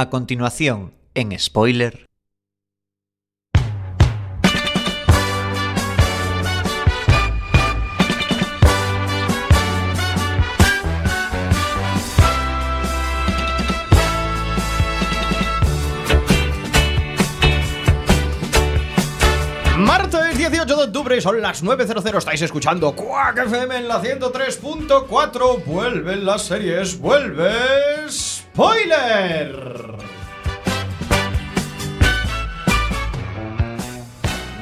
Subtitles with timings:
[0.00, 2.06] A continuación, en spoiler.
[19.78, 25.64] Martes 18 de octubre, son las 9.00, estáis escuchando Quack FM en la 103.4.
[25.64, 27.50] Vuelven las series, vuelve
[28.58, 29.54] Spoiler.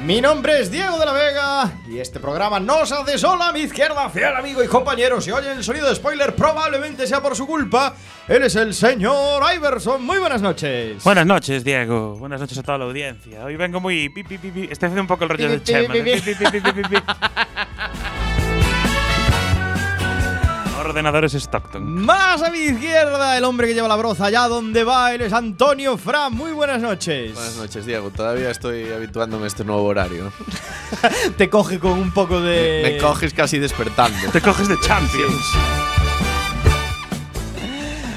[0.05, 3.53] Mi nombre es Diego de la Vega y este programa no se hace sola a
[3.55, 5.23] mi izquierda, fiel amigo y compañero.
[5.23, 7.95] Si oyen el sonido de spoiler, probablemente sea por su culpa.
[8.29, 10.05] Él es el señor Iverson.
[10.05, 11.03] Muy buenas noches.
[11.03, 12.17] Buenas noches, Diego.
[12.17, 13.47] Buenas noches a toda la audiencia.
[13.47, 14.11] Hoy vengo muy.
[14.11, 14.65] Pi, pi, pi, pi.
[14.65, 15.95] Estoy haciendo un poco el rollo del Chema.
[20.97, 22.07] Ordenadores Stockton.
[22.07, 25.35] Más a mi izquierda, el hombre que lleva la broza allá donde va, él es
[25.35, 26.33] Antonio Fran.
[26.33, 27.35] Muy buenas noches.
[27.35, 28.09] Buenas noches, Diego.
[28.09, 30.33] Todavía estoy habituándome a este nuevo horario.
[31.37, 32.81] Te coge con un poco de.
[32.83, 34.17] Me coges casi despertando.
[34.33, 35.45] Te coges de Champions.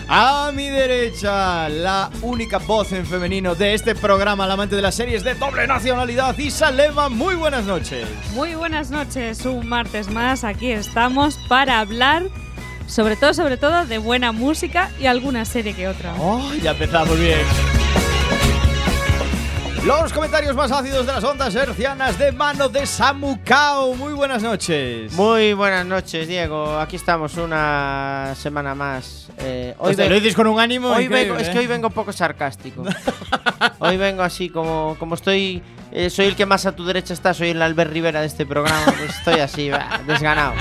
[0.08, 4.96] A mi derecha, la única voz en femenino de este programa, la amante de las
[4.96, 7.10] series de doble nacionalidad, Isa Leva.
[7.10, 8.08] Muy buenas noches.
[8.34, 10.44] Muy buenas noches, un martes más.
[10.44, 12.24] Aquí estamos para hablar,
[12.90, 16.14] sobre todo, sobre todo, de buena música y alguna serie que otra.
[16.20, 17.40] Oh, ya empezamos bien.
[19.86, 23.96] Los comentarios más ácidos de las ondas hercianas de mano de Samu Kao.
[23.96, 25.14] Muy buenas noches.
[25.14, 26.78] Muy buenas noches, Diego.
[26.78, 29.30] Aquí estamos una semana más.
[29.38, 30.90] Eh, hoy ve- lo dices con un ánimo.
[30.90, 31.52] hoy vengo, es ¿eh?
[31.54, 32.84] que hoy vengo un poco sarcástico.
[33.80, 35.64] hoy vengo así como, como estoy.
[35.94, 38.46] eh, soy el que más a tu derecha está, soy el Albert Rivera de este
[38.46, 38.84] programa.
[38.98, 39.72] Pues estoy así,
[40.06, 40.56] desganado.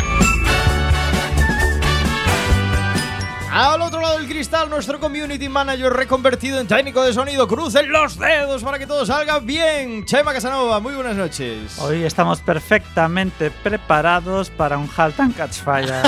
[3.58, 7.48] Al otro lado del cristal, nuestro community manager reconvertido en técnico de sonido.
[7.48, 10.04] Crucen los dedos para que todo salga bien.
[10.04, 11.76] Chema Casanova, muy buenas noches.
[11.80, 15.92] Hoy estamos perfectamente preparados para un Halt and Catch Fire.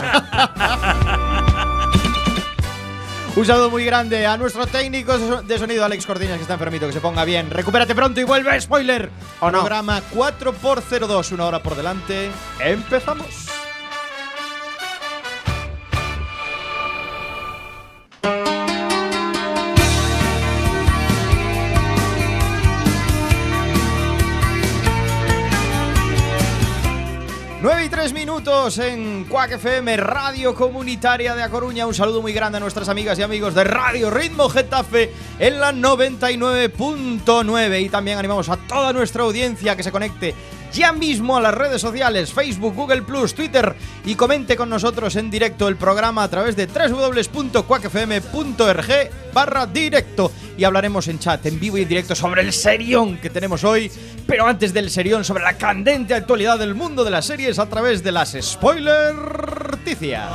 [3.34, 6.92] Un saludo muy grande a nuestro técnico de sonido, Alex Cordiñas, que está enfermito, que
[6.92, 7.50] se ponga bien.
[7.50, 9.10] Recupérate pronto y vuelve, spoiler.
[9.40, 9.58] ¿O no?
[9.58, 12.30] Programa 4x02, una hora por delante.
[12.60, 13.59] Empezamos.
[28.00, 31.86] Nueve y tres minutos en Quack FM, Radio Comunitaria de A Coruña.
[31.86, 35.72] Un saludo muy grande a nuestras amigas y amigos de Radio Ritmo Getafe en la
[35.72, 37.82] 99.9.
[37.82, 40.34] Y también animamos a toda nuestra audiencia que se conecte
[40.72, 45.30] ya mismo a las redes sociales, Facebook, Google Plus, Twitter y comente con nosotros en
[45.30, 51.78] directo el programa a través de www.quackfm.org barra directo y hablaremos en chat, en vivo
[51.78, 53.90] y en directo sobre el serión que tenemos hoy,
[54.26, 58.02] pero antes del serión sobre la candente actualidad del mundo de las series a través
[58.02, 59.14] de las spoiler
[59.84, 60.30] ticias.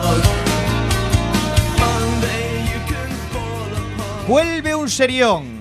[4.27, 5.54] Vuelve un serión.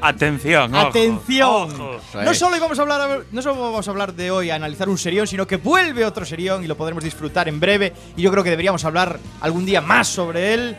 [0.00, 1.80] Atención, ojo, Atención.
[1.80, 2.00] ojo.
[2.22, 4.98] No solo íbamos a hablar no solo vamos a hablar de hoy a analizar un
[4.98, 8.44] serión, sino que vuelve otro serión y lo podremos disfrutar en breve y yo creo
[8.44, 10.76] que deberíamos hablar algún día más sobre él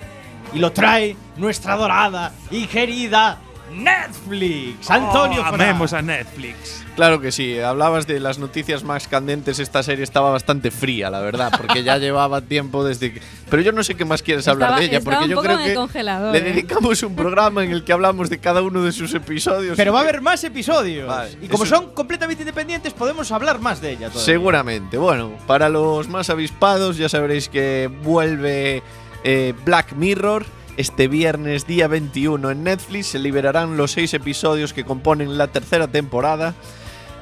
[0.54, 3.40] y lo trae nuestra dorada y querida
[3.72, 4.90] Netflix.
[4.90, 6.84] Antonio Oh, amemos a Netflix.
[6.96, 7.60] Claro que sí.
[7.60, 9.60] Hablabas de las noticias más candentes.
[9.60, 13.22] Esta serie estaba bastante fría, la verdad, porque ya llevaba tiempo desde que.
[13.50, 15.58] Pero yo no sé qué más quieres hablar de ella, porque un yo poco creo
[15.60, 16.42] que congelador, le ¿eh?
[16.44, 19.78] dedicamos un programa en el que hablamos de cada uno de sus episodios.
[19.78, 21.08] Pero va a haber más episodios.
[21.08, 24.26] Vale, y como eso- son completamente independientes, podemos hablar más de ella todavía.
[24.26, 24.98] Seguramente.
[24.98, 28.84] Bueno, para los más avispados ya sabréis que vuelve
[29.24, 30.46] eh, Black Mirror.
[30.80, 35.90] Este viernes, día 21, en Netflix se liberarán los seis episodios que componen la tercera
[35.90, 36.56] temporada.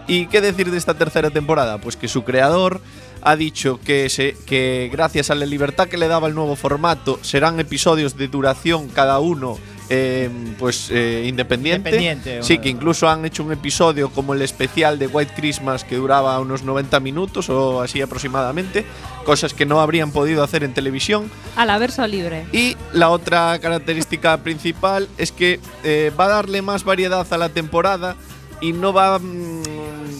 [0.05, 1.79] ¿Y qué decir de esta tercera temporada?
[1.79, 2.81] Pues que su creador
[3.23, 8.15] ha dicho que, gracias a la libertad que le daba el nuevo formato serán episodios
[8.15, 9.57] de duración cada uno
[9.89, 10.29] eh,
[10.59, 11.89] pues eh, independiente.
[11.89, 15.95] Independiente, Sí, que incluso han hecho un episodio como el especial de White Christmas que
[15.95, 18.85] duraba unos 90 minutos o así aproximadamente,
[19.25, 21.31] cosas que no habrían podido hacer en televisión.
[21.55, 22.45] A la verso libre.
[22.51, 27.49] Y la otra característica principal es que eh, va a darle más variedad a la
[27.49, 28.15] temporada
[28.59, 29.63] y no va a mm,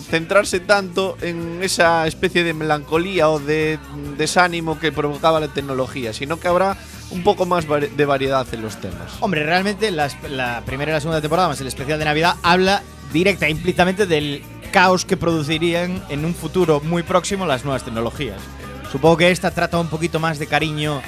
[0.10, 6.14] centrarse tanto en esa especie de melancolía o de mm, desánimo que provocaba la tecnología,
[6.14, 6.78] sino que habrá
[7.12, 9.14] un poco más de variedad en los temas.
[9.22, 12.84] Hombre, realmente las- la primera y la segunda temporada, más el especial de Navidad, habla
[13.14, 18.42] directa e implícitamente del caos que producirían en un futuro muy próximo las nuevas tecnologías.
[18.92, 21.02] Supongo que esta trata un poquito más de cariño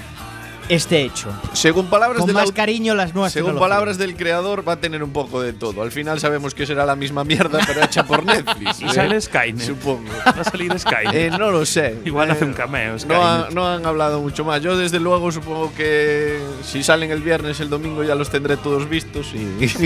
[0.69, 1.29] este hecho.
[1.53, 3.69] Según palabras Con del más cariño las nuevas Según tecnologías.
[3.69, 5.81] palabras del creador, va a tener un poco de todo.
[5.81, 8.79] Al final sabemos que será la misma mierda, pero hecha por Netflix.
[8.81, 9.65] Y eh, sale Skynet.
[9.65, 10.09] Supongo.
[10.25, 11.13] Va a salir Skynet.
[11.15, 11.97] Eh, no lo sé.
[12.05, 12.95] Igual Eh, hace un cameo.
[13.07, 14.61] No, ha- no han hablado mucho más.
[14.61, 18.87] Yo, desde luego, supongo que si salen el viernes, el domingo ya los tendré todos
[18.87, 19.33] vistos.
[19.33, 19.85] Y, y-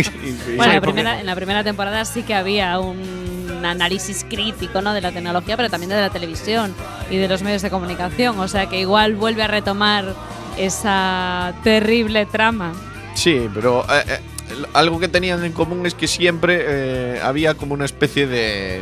[0.52, 4.94] y- Bueno, la primera, en la primera temporada sí que había un análisis crítico ¿no?
[4.94, 6.76] de la tecnología, pero también de la televisión
[7.10, 8.38] y de los medios de comunicación.
[8.40, 10.14] O sea que igual vuelve a retomar
[10.58, 12.74] esa terrible trama.
[13.14, 14.20] Sí, pero eh, eh,
[14.74, 18.82] algo que tenían en común es que siempre eh, había como una especie de.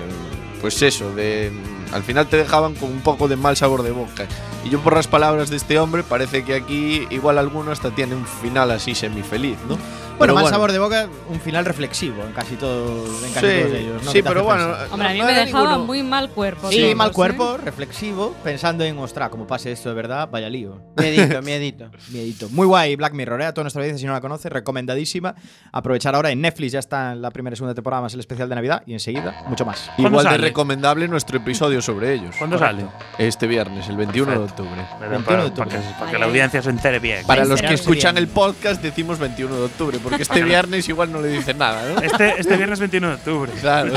[0.62, 1.52] Pues eso, de.
[1.92, 4.26] Al final te dejaban con un poco de mal sabor de boca.
[4.64, 8.16] Y yo, por las palabras de este hombre, parece que aquí igual alguno hasta tiene
[8.16, 9.78] un final así semifeliz, ¿no?
[10.22, 13.54] Bueno, Pero mal sabor de boca, un final reflexivo en casi todos, en casi Sí,
[13.64, 14.04] todos ellos.
[14.04, 14.12] ¿no?
[14.12, 14.74] sí pero bueno.
[14.92, 16.70] Hombre, a mí no me dejaba ninguno- muy mal cuerpo.
[16.70, 17.14] Sí, todos, mal ¿eh?
[17.14, 20.80] cuerpo, reflexivo, pensando en, ostras, como pase esto de verdad, vaya lío.
[20.98, 21.90] Miedito, miedito.
[22.10, 22.50] Miedito.
[22.50, 23.46] Muy guay Black Mirror, ¿eh?
[23.46, 25.34] A toda nuestra audiencia, si no la conoce, recomendadísima.
[25.72, 28.48] Aprovechar ahora en Netflix, ya está en la primera y segunda temporada más el especial
[28.48, 29.90] de Navidad y enseguida mucho más.
[29.96, 32.36] ¿Cuándo Igual de recomendable nuestro episodio sobre ellos.
[32.38, 32.86] ¿Cuándo sale?
[33.18, 34.86] Este viernes, el 21 de octubre.
[35.00, 35.70] Para, 21 de para octubre.
[35.70, 37.26] que, para que la audiencia se entere bien.
[37.26, 38.26] Para los que escuchan bien.
[38.26, 42.02] el podcast decimos 21 de octubre, porque este viernes igual no le dicen nada, ¿no?
[42.02, 43.52] Este, este viernes 21 de octubre.
[43.62, 43.94] Claro.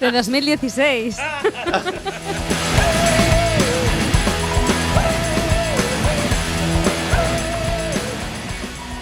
[0.00, 1.16] De 2016.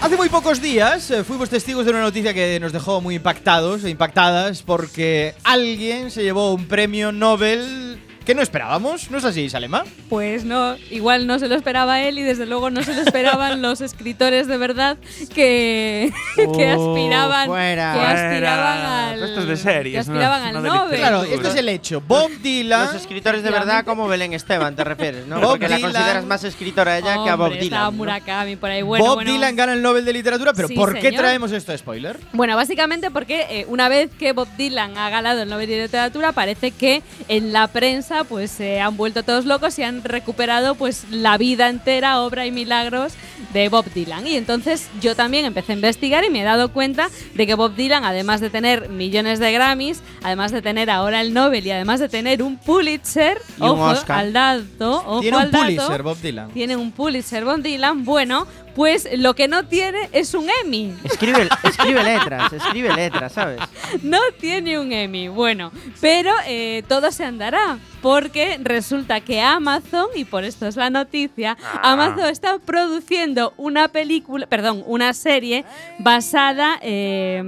[0.00, 3.84] Hace muy pocos días eh, fuimos testigos de una noticia que nos dejó muy impactados
[3.84, 9.10] e impactadas porque alguien se llevó un premio Nobel que no esperábamos.
[9.10, 9.84] ¿No es así, Salema?
[10.08, 13.62] Pues no, igual no se lo esperaba él y desde luego no se lo esperaban
[13.62, 14.96] los escritores de verdad
[15.34, 17.92] que, que Oh, aspiraban, fuera.
[17.94, 19.08] que aspiraban Fuera.
[19.10, 20.98] al, Esto es de series, que aspiraban no- al no Nobel.
[20.98, 22.00] Claro, este es el hecho.
[22.00, 22.86] Bob Dylan.
[22.86, 25.36] Los escritores de verdad como Belén Esteban, te refieres, ¿no?
[25.40, 25.92] Bob Porque la Dylan.
[25.92, 27.84] consideras más escritora ella que a Bob Hombre, estaba Dylan.
[27.84, 27.92] ¿no?
[27.92, 28.82] Murakami por ahí.
[28.82, 29.32] Bueno, Bob bueno.
[29.32, 31.20] Dylan gana el Nobel de Literatura, pero Sí, ¿por qué señor.
[31.22, 32.18] traemos esto de spoiler?
[32.32, 36.32] Bueno, básicamente porque eh, una vez que Bob Dylan ha ganado el Nobel de Literatura,
[36.32, 41.04] parece que en la prensa pues se han vuelto todos locos y han recuperado pues
[41.10, 43.14] la vida entera, obra y milagros
[43.52, 44.26] de Bob Dylan.
[44.26, 47.74] Y entonces yo también empecé a investigar y me he dado cuenta de que Bob
[47.74, 52.00] Dylan, además de tener millones de Grammys, además de tener ahora el Nobel y además
[52.00, 56.02] de tener un Pulitzer, Y un ojo al dato, ojo Tiene al un dato, Pulitzer,
[56.02, 56.50] Bob Dylan.
[56.50, 60.94] tiene un Pulitzer Bob Dylan, bueno, pues lo que no tiene es un Emmy.
[61.04, 63.60] Escribe, escribe letras, escribe letras, ¿sabes?
[64.02, 65.70] No tiene un Emmy, bueno,
[66.00, 71.56] pero eh, todo se andará, porque resulta que Amazon, y por esto es la noticia,
[71.62, 71.92] Ah.
[71.92, 75.64] Amazon está produciendo una película, perdón, una serie
[75.98, 77.42] basada, eh,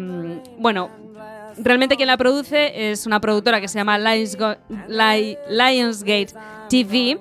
[0.59, 0.91] bueno,
[1.57, 4.57] realmente quien la produce es una productora que se llama Lionsgate
[6.69, 7.19] TV.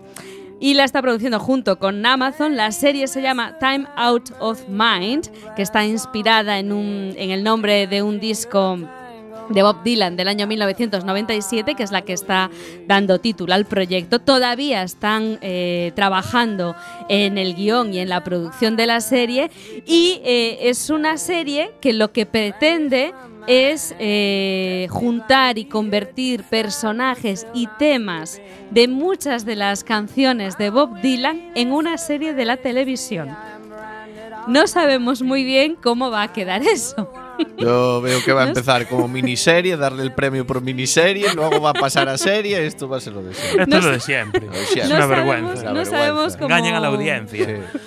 [0.63, 2.55] Y la está produciendo junto con Amazon.
[2.55, 7.43] La serie se llama Time Out of Mind, que está inspirada en, un, en el
[7.43, 8.79] nombre de un disco
[9.49, 12.49] de Bob Dylan del año 1997, que es la que está
[12.87, 14.19] dando título al proyecto.
[14.19, 16.77] Todavía están eh, trabajando
[17.09, 19.51] en el guion y en la producción de la serie
[19.85, 23.13] y eh, es una serie que lo que pretende
[23.47, 28.41] es eh, juntar y convertir personajes y temas
[28.71, 33.35] de muchas de las canciones de Bob Dylan en una serie de la televisión.
[34.47, 37.11] No sabemos muy bien cómo va a quedar eso.
[37.57, 41.71] Yo veo que va a empezar como miniserie, darle el premio por miniserie, luego va
[41.71, 43.63] a pasar a serie, esto va a ser lo de siempre.
[43.63, 44.47] Esto No es lo de siempre.
[44.75, 45.73] Es una vergüenza.
[45.73, 47.45] no sabemos cómo Engañan a la audiencia.
[47.45, 47.79] Sí.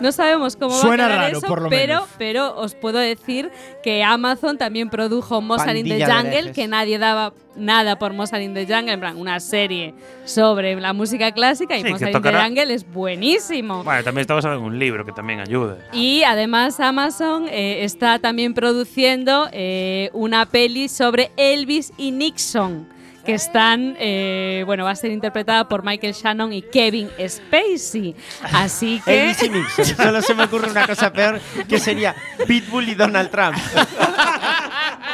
[0.00, 2.08] No sabemos cómo Suena va a quedar raro, eso, por lo pero, menos.
[2.18, 3.50] pero os puedo decir
[3.82, 8.54] que Amazon también produjo Mozart in the Jungle, que nadie daba nada por Mozart in
[8.54, 9.94] the Jungle, en plan, una serie
[10.24, 13.84] sobre la música clásica y Sí, Mozart in the Jungle es buenísimo.
[13.84, 15.78] Bueno, también está basado en un libro que también ayuda.
[15.92, 22.94] Y además Amazon eh, está también produciendo eh, una peli sobre Elvis y Nixon
[23.24, 28.14] que están, eh, bueno, va a ser interpretada por Michael Shannon y Kevin Spacey.
[28.52, 29.22] Así que...
[29.22, 29.84] Elvis y Nixon.
[29.84, 32.14] Solo se me ocurre una cosa peor que sería
[32.46, 33.56] Pitbull y Donald Trump.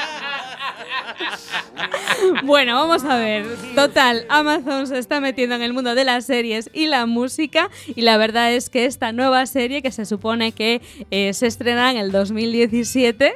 [2.44, 3.46] Bueno, vamos a ver.
[3.74, 8.02] Total, Amazon se está metiendo en el mundo de las series y la música y
[8.02, 11.96] la verdad es que esta nueva serie que se supone que eh, se estrena en
[11.96, 13.32] el 2017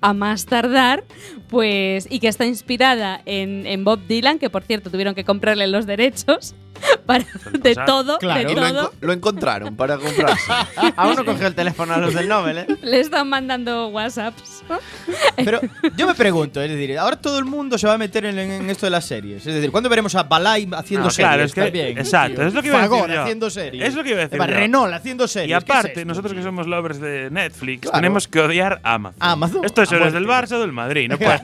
[0.00, 1.04] a más tardar,
[1.48, 5.86] pues y que está inspirada en Bob Dylan, que por cierto tuvieron que comprarle los
[5.86, 6.54] derechos
[7.06, 8.46] para, de todo, Claro.
[8.46, 8.90] de Y lo, todo.
[8.90, 10.52] enco- lo encontraron para comprarse.
[10.96, 12.66] Aún no cogió el teléfono a los del Nobel, ¿eh?
[12.82, 14.62] Le están mandando WhatsApps.
[15.36, 15.60] Pero
[15.96, 18.70] yo me pregunto, es decir, ahora todo el mundo se va a meter en, en
[18.70, 19.46] esto de las series.
[19.46, 21.28] Es decir, ¿cuándo veremos a Balay haciendo No, series?
[21.28, 22.46] claro, es que- también, exacto, tío?
[22.48, 23.22] es lo que iba a decir Fagor yo.
[23.22, 23.84] haciendo series.
[23.88, 24.46] Es lo que iba a decir Eva.
[24.46, 25.48] Renault haciendo series.
[25.50, 27.96] Y ¿qué es aparte, esto, nosotros que somos lovers de Netflix, Claro.
[27.98, 29.18] tenemos que odiar Amazon.
[29.20, 30.26] Amazon, Esto es a eres del.
[30.26, 31.08] Barça o del Madrid.
[31.08, 31.40] No puedes,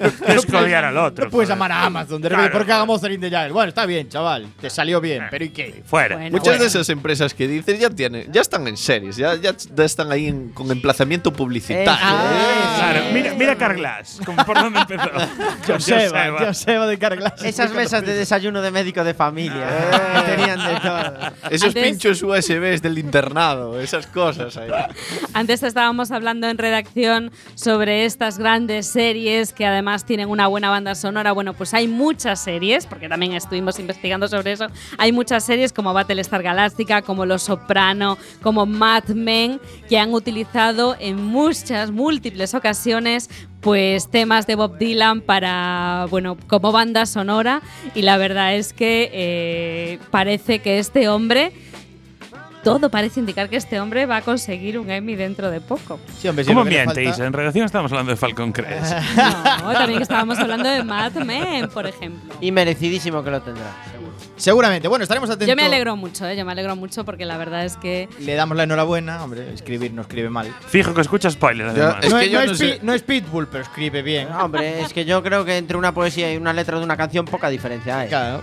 [0.52, 1.26] odiar al otro.
[1.26, 2.58] No puedes amar a Amazon de repente Claro.
[2.58, 3.52] porque haga Monster in the Giant.
[3.52, 4.48] Bueno, está bien, chaval.
[4.60, 5.82] Te salió bien, pero ¿y qué?
[5.86, 6.16] Fuera.
[6.16, 6.30] Bueno.
[6.38, 10.10] Muchas de esas empresas que dices ya tienen, ya están en series, ya, ya están
[10.12, 11.90] ahí en- con emplazamiento publicitario.
[11.92, 15.08] Ah, Claro, mira, mira Carglass, como por dónde empezó.
[15.66, 17.42] Joseba, Joseba de Carglass.
[17.44, 19.66] Esas mesas de desayuno de médico de familia.
[19.68, 20.22] ¿eh?
[20.36, 21.32] Tenían de todo.
[21.50, 24.70] Esos Antes- pinchos USBs del internado, esas cosas ahí.
[25.32, 30.94] Antes estábamos hablando en redacción sobre estas grandes series que además tienen una buena banda
[30.94, 31.32] sonora.
[31.32, 34.66] Bueno, pues hay muchas series, porque también estuvimos investigando sobre eso.
[34.98, 40.96] Hay muchas series como Battlestar Galactica, como Los Soprano, como Mad Men, que han utilizado
[40.98, 47.62] en muchas, múltiples ocasiones pues temas de Bob Dylan para, bueno, como banda sonora.
[47.94, 51.52] Y la verdad es que eh, parece que este hombre
[52.62, 55.98] todo parece indicar que este hombre va a conseguir un Emmy dentro de poco.
[56.20, 57.26] Sí, hombre, ¿Cómo lo que le miente, falta- Isa?
[57.26, 58.92] En redacción estábamos hablando de Falcon Crest.
[59.62, 62.34] No, también estábamos hablando de Mad Men, por ejemplo.
[62.40, 63.64] Y merecidísimo que lo tendrá.
[64.36, 64.88] Seguramente.
[64.88, 65.48] Bueno, estaremos atentos.
[65.48, 66.36] Yo me alegro mucho, ¿eh?
[66.36, 69.22] yo me alegro mucho porque la verdad es que Le damos la enhorabuena.
[69.22, 70.52] Hombre, escribir no escribe mal.
[70.68, 71.96] Fijo que escucha spoiler, además.
[72.02, 74.28] Es no, que es, yo no no es sé- no es Pitbull, pero escribe bien.
[74.30, 76.96] No, hombre, es que yo creo que entre una poesía y una letra de una
[76.96, 78.08] canción poca diferencia hay.
[78.08, 78.42] Claro.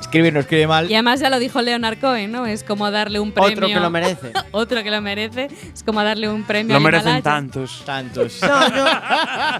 [0.00, 0.90] Escribir no escribe mal.
[0.90, 2.46] y además ya lo dijo Leonard Cohen, ¿no?
[2.46, 4.32] Es como darle un premio Otro que lo merece.
[4.52, 7.22] otro que lo merece, es como darle un premio Lo merecen Himalaya.
[7.22, 7.82] tantos.
[7.84, 8.40] Tantos.
[8.42, 8.84] No, yo,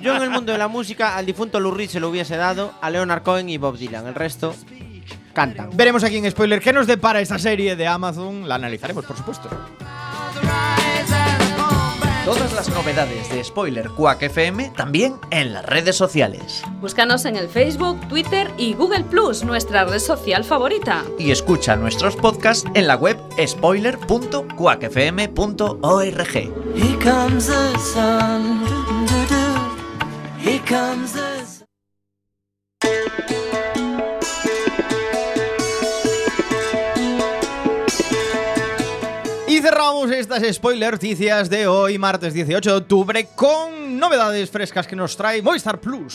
[0.02, 2.72] yo en el mundo de la música al difunto Lou Reed se lo hubiese dado
[2.80, 4.06] a Leonard Cohen y Bob Dylan.
[4.06, 4.54] El resto
[5.40, 5.70] cantan.
[5.74, 8.48] Veremos aquí en spoiler qué nos depara esta serie de Amazon.
[8.48, 9.48] La analizaremos, por supuesto.
[12.24, 16.62] Todas las novedades de Spoiler Quack FM también en las redes sociales.
[16.80, 21.02] Búscanos en el Facebook, Twitter y Google Plus, nuestra red social favorita.
[21.18, 26.30] Y escucha nuestros podcasts en la web spoiler.quackfm.org.
[30.42, 31.60] Here comes the
[39.80, 45.16] cerramos estas spoiler noticias de hoy, martes 18 de octubre, con novedades frescas que nos
[45.16, 46.12] trae Movistar Plus.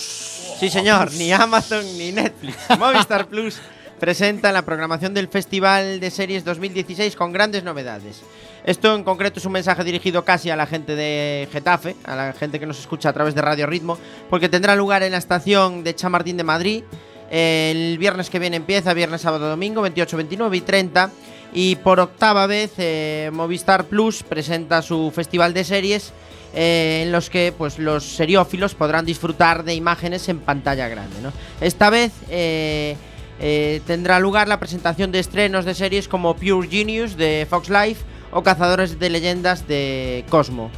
[0.60, 2.58] Sí, señor, ni Amazon ni Netflix.
[2.78, 3.58] Movistar Plus
[4.00, 8.22] presenta la programación del Festival de Series 2016 con grandes novedades.
[8.66, 12.34] Esto en concreto es un mensaje dirigido casi a la gente de Getafe, a la
[12.34, 13.98] gente que nos escucha a través de Radio Ritmo,
[14.30, 16.84] porque tendrá lugar en la estación de Chamartín de Madrid.
[17.32, 21.10] El viernes que viene empieza, viernes, sábado, domingo, 28, 29 y 30.
[21.56, 26.12] Y por octava vez eh, Movistar Plus presenta su festival de series
[26.54, 31.16] eh, en los que pues, los seriófilos podrán disfrutar de imágenes en pantalla grande.
[31.24, 31.32] ¿no?
[31.62, 32.98] Esta vez eh,
[33.88, 38.44] tendrá lugar la presentación de estrenos de series como Pure Genius de Fox Life o
[38.44, 40.70] Cazadores de Leyendas de Cosmo.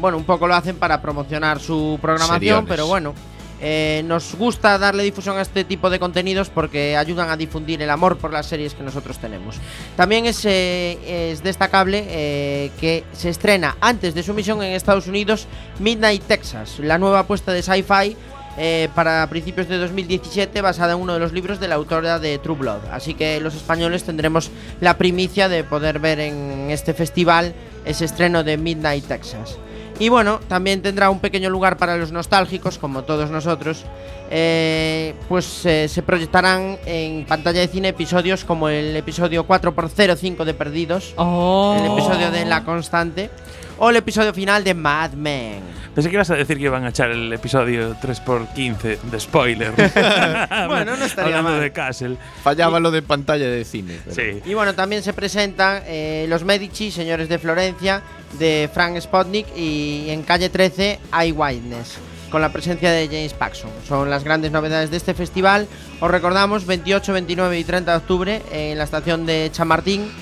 [0.00, 2.68] Bueno, un poco lo hacen para promocionar su programación, Seriones.
[2.70, 3.12] pero bueno.
[3.60, 7.90] Eh, nos gusta darle difusión a este tipo de contenidos porque ayudan a difundir el
[7.90, 9.56] amor por las series que nosotros tenemos.
[9.96, 15.06] También es, eh, es destacable eh, que se estrena antes de su emisión en Estados
[15.06, 15.46] Unidos
[15.78, 18.16] Midnight Texas, la nueva apuesta de sci-fi
[18.60, 22.38] eh, para principios de 2017 basada en uno de los libros de la autora de
[22.38, 22.86] True Blood.
[22.90, 24.50] Así que los españoles tendremos
[24.80, 29.58] la primicia de poder ver en este festival ese estreno de Midnight Texas.
[30.00, 33.84] Y bueno, también tendrá un pequeño lugar para los nostálgicos, como todos nosotros.
[34.30, 40.52] eh, pues eh, se proyectarán en pantalla de cine episodios como el episodio 4x05 de
[40.54, 41.74] Perdidos, Oh.
[41.78, 43.30] el episodio de La Constante
[43.78, 45.60] o el episodio final de Mad Men.
[45.94, 49.72] Pensé que ibas a decir que iban a echar el episodio 3x15 de spoiler.
[50.68, 51.60] Bueno, no estaría Hablando mal.
[51.60, 52.16] de Castle.
[52.42, 53.98] Fallaba lo de pantalla de cine.
[54.04, 54.40] pero- Sí.
[54.44, 58.02] Y bueno, también se presentan eh, Los Medici, Señores de Florencia,
[58.38, 61.98] de Frank Spotnik y en calle 13 Eyewitness,
[62.30, 63.70] con la presencia de James Paxson.
[63.88, 65.66] Son las grandes novedades de este festival.
[66.00, 70.12] Os recordamos 28, 29 y 30 de octubre en la estación de Chamartín.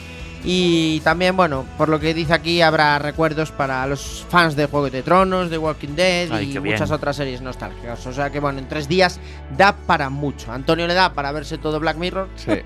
[0.45, 4.91] Y también, bueno, por lo que dice aquí, habrá recuerdos para los fans de Juego
[4.91, 8.07] de Tronos, de Walking Dead Ay, y muchas otras series nostálgicas.
[8.07, 9.19] O sea que, bueno, en tres días
[9.57, 10.53] da para mucho.
[10.53, 12.29] Antonio le da para verse todo Black Mirror.
[12.37, 12.53] Sí.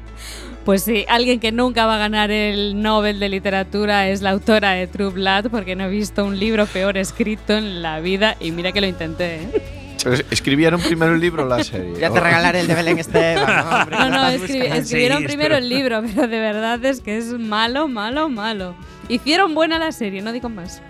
[0.64, 4.72] Pues sí, alguien que nunca va a ganar el Nobel de Literatura es la autora
[4.72, 8.50] de True Blood, porque no he visto un libro peor escrito en la vida y
[8.50, 9.36] mira que lo intenté.
[9.36, 9.79] ¿eh?
[10.04, 11.94] Pero ¿Escribieron primero el libro o la serie?
[11.98, 13.66] Ya te regalaré el de Belén Esteban.
[13.72, 14.74] hombre, No, no, estás escri- buscando.
[14.82, 18.74] escribieron Sí, primero pero- el libro, pero de verdad es que es malo, malo, malo.
[19.08, 20.80] Hicieron buena la serie, no digo más.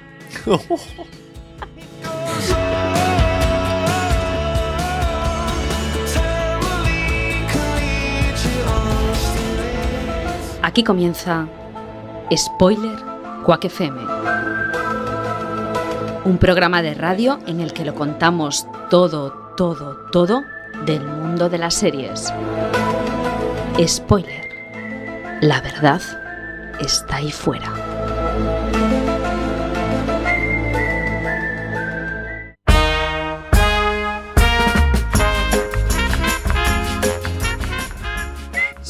[10.63, 11.49] Aquí comienza
[12.37, 12.97] Spoiler
[13.45, 14.01] Quack FM.
[16.31, 20.45] Un programa de radio en el que lo contamos todo, todo, todo
[20.87, 22.33] del mundo de las series.
[23.85, 24.49] Spoiler.
[25.41, 26.01] La verdad
[26.79, 27.90] está ahí fuera.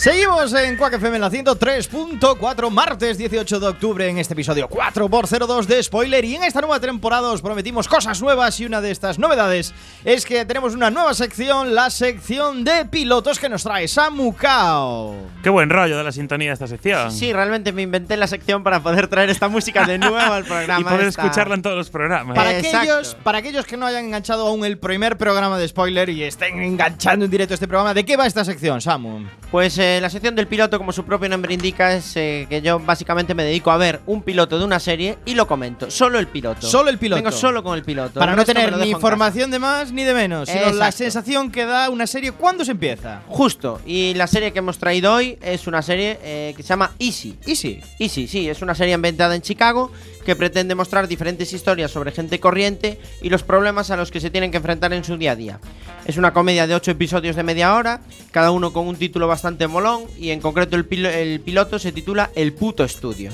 [0.00, 5.66] Seguimos en Quack FM en la 103.4, martes 18 de octubre, en este episodio 4x02
[5.66, 6.24] de Spoiler.
[6.24, 8.58] Y en esta nueva temporada os prometimos cosas nuevas.
[8.60, 9.74] Y una de estas novedades
[10.06, 15.16] es que tenemos una nueva sección, la sección de pilotos que nos trae Samu Kao.
[15.42, 17.12] Qué buen rollo de la sintonía de esta sección.
[17.12, 20.80] Sí, realmente me inventé la sección para poder traer esta música de nuevo al programa.
[20.80, 22.34] y poder esta- escucharla en todos los programas.
[22.36, 22.78] Para Exacto.
[22.78, 26.58] aquellos, para aquellos que no hayan enganchado aún el primer programa de Spoiler y estén
[26.62, 29.26] enganchando en directo este programa, ¿de qué va esta sección, Samu?
[29.50, 32.78] Pues eh, la sección del piloto, como su propio nombre indica, es eh, que yo
[32.78, 35.90] básicamente me dedico a ver un piloto de una serie y lo comento.
[35.90, 36.66] Solo el piloto.
[36.66, 37.22] Solo el piloto.
[37.22, 38.20] Vengo solo con el piloto.
[38.20, 41.64] Para El no tener ni información de más ni de menos, sino la sensación que
[41.64, 43.22] da una serie cuando se empieza.
[43.28, 43.80] Justo.
[43.86, 47.38] Y la serie que hemos traído hoy es una serie eh, que se llama Easy.
[47.46, 47.80] Easy.
[47.98, 49.90] Easy, sí, es una serie ambientada en Chicago
[50.30, 54.30] que pretende mostrar diferentes historias sobre gente corriente y los problemas a los que se
[54.30, 55.60] tienen que enfrentar en su día a día.
[56.06, 59.66] Es una comedia de 8 episodios de media hora, cada uno con un título bastante
[59.66, 63.32] molón y en concreto el, el piloto se titula El puto estudio.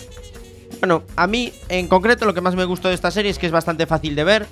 [0.81, 3.45] Bueno, a mí en concreto lo que más me gustó de esta serie es que
[3.45, 4.47] es bastante fácil de ver.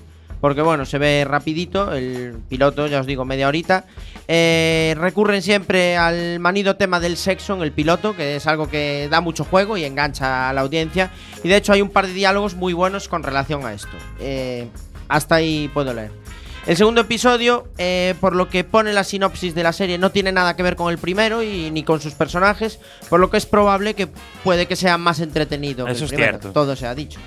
[0.44, 3.86] Porque bueno, se ve rapidito, el piloto, ya os digo, media horita.
[4.28, 9.08] Eh, recurren siempre al manido tema del sexo en el piloto, que es algo que
[9.10, 11.10] da mucho juego y engancha a la audiencia.
[11.42, 13.96] Y de hecho hay un par de diálogos muy buenos con relación a esto.
[14.20, 14.68] Eh,
[15.08, 16.10] hasta ahí puedo leer.
[16.66, 20.30] El segundo episodio, eh, por lo que pone la sinopsis de la serie, no tiene
[20.30, 23.46] nada que ver con el primero y ni con sus personajes, por lo que es
[23.46, 24.08] probable que
[24.42, 25.86] puede que sea más entretenido.
[25.86, 26.32] que Eso el es primero.
[26.32, 26.52] cierto.
[26.52, 27.18] Todo se ha dicho.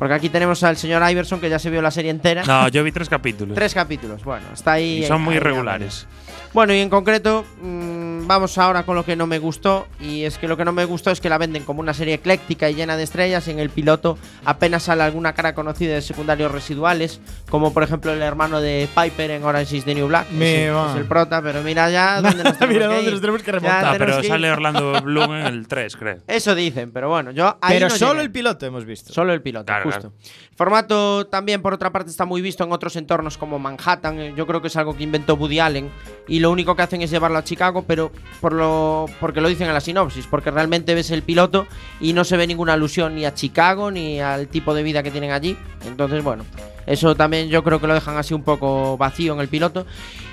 [0.00, 2.42] Porque aquí tenemos al señor Iverson que ya se vio la serie entera.
[2.44, 3.54] No, yo vi tres capítulos.
[3.54, 5.04] Tres capítulos, bueno, está ahí.
[5.04, 6.06] y son muy irregulares.
[6.52, 9.86] Bueno, y en concreto, mm, vamos ahora con lo que no me gustó.
[10.00, 12.14] Y es que lo que no me gustó es que la venden como una serie
[12.14, 13.46] ecléctica y llena de estrellas.
[13.46, 17.20] Y en el piloto apenas sale alguna cara conocida de secundarios residuales,
[17.50, 20.28] como por ejemplo el hermano de Piper en Orange is the New Black.
[20.32, 20.90] Me Es, va.
[20.90, 23.10] es el prota, pero mira ya dónde nos tenemos Mira que dónde ir.
[23.12, 23.98] nos tenemos que remontar.
[23.98, 24.32] Pero que ir.
[24.32, 26.18] sale Orlando Bloom en el 3, creo.
[26.26, 28.24] Eso dicen, pero bueno, yo ahí Pero no solo llegué.
[28.24, 29.12] el piloto hemos visto.
[29.12, 30.12] Solo el piloto, Claro, justo.
[30.50, 34.18] El formato también, por otra parte, está muy visto en otros entornos como Manhattan.
[34.18, 35.90] Eh, Yo creo que es algo que inventó Woody Allen.
[36.28, 39.68] Y lo único que hacen es llevarlo a Chicago, pero por lo, porque lo dicen
[39.68, 40.26] en la sinopsis.
[40.26, 41.66] Porque realmente ves el piloto
[42.00, 45.10] y no se ve ninguna alusión ni a Chicago ni al tipo de vida que
[45.10, 45.56] tienen allí.
[45.86, 46.44] Entonces, bueno,
[46.86, 49.86] eso también yo creo que lo dejan así un poco vacío en el piloto.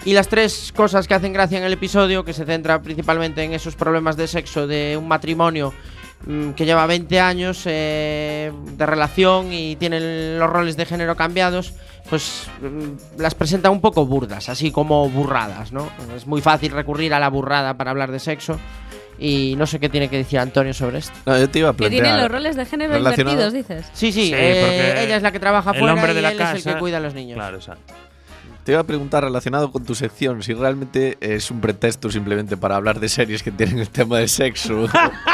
[0.05, 3.53] Y las tres cosas que hacen gracia en el episodio, que se centra principalmente en
[3.53, 5.73] esos problemas de sexo de un matrimonio
[6.55, 11.73] que lleva 20 años eh, de relación y tienen los roles de género cambiados,
[12.09, 15.89] pues mm, las presenta un poco burdas, así como burradas, ¿no?
[16.15, 18.59] Es muy fácil recurrir a la burrada para hablar de sexo
[19.19, 21.13] y no sé qué tiene que decir Antonio sobre esto.
[21.25, 23.85] No, yo te iba a Que tienen los roles de género invertidos, dices.
[23.93, 26.21] Sí, sí, Sí, eh, porque ella es la que trabaja el fuera hombre y de
[26.21, 27.35] la él es el casa- que cuida a los niños.
[27.35, 27.93] Claro, exacto.
[28.67, 32.75] Te iba a preguntar relacionado con tu sección si realmente es un pretexto simplemente para
[32.75, 34.89] hablar de series que tienen el tema del sexo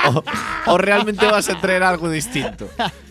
[0.06, 0.24] o,
[0.67, 2.69] o realmente vas a traer algo distinto.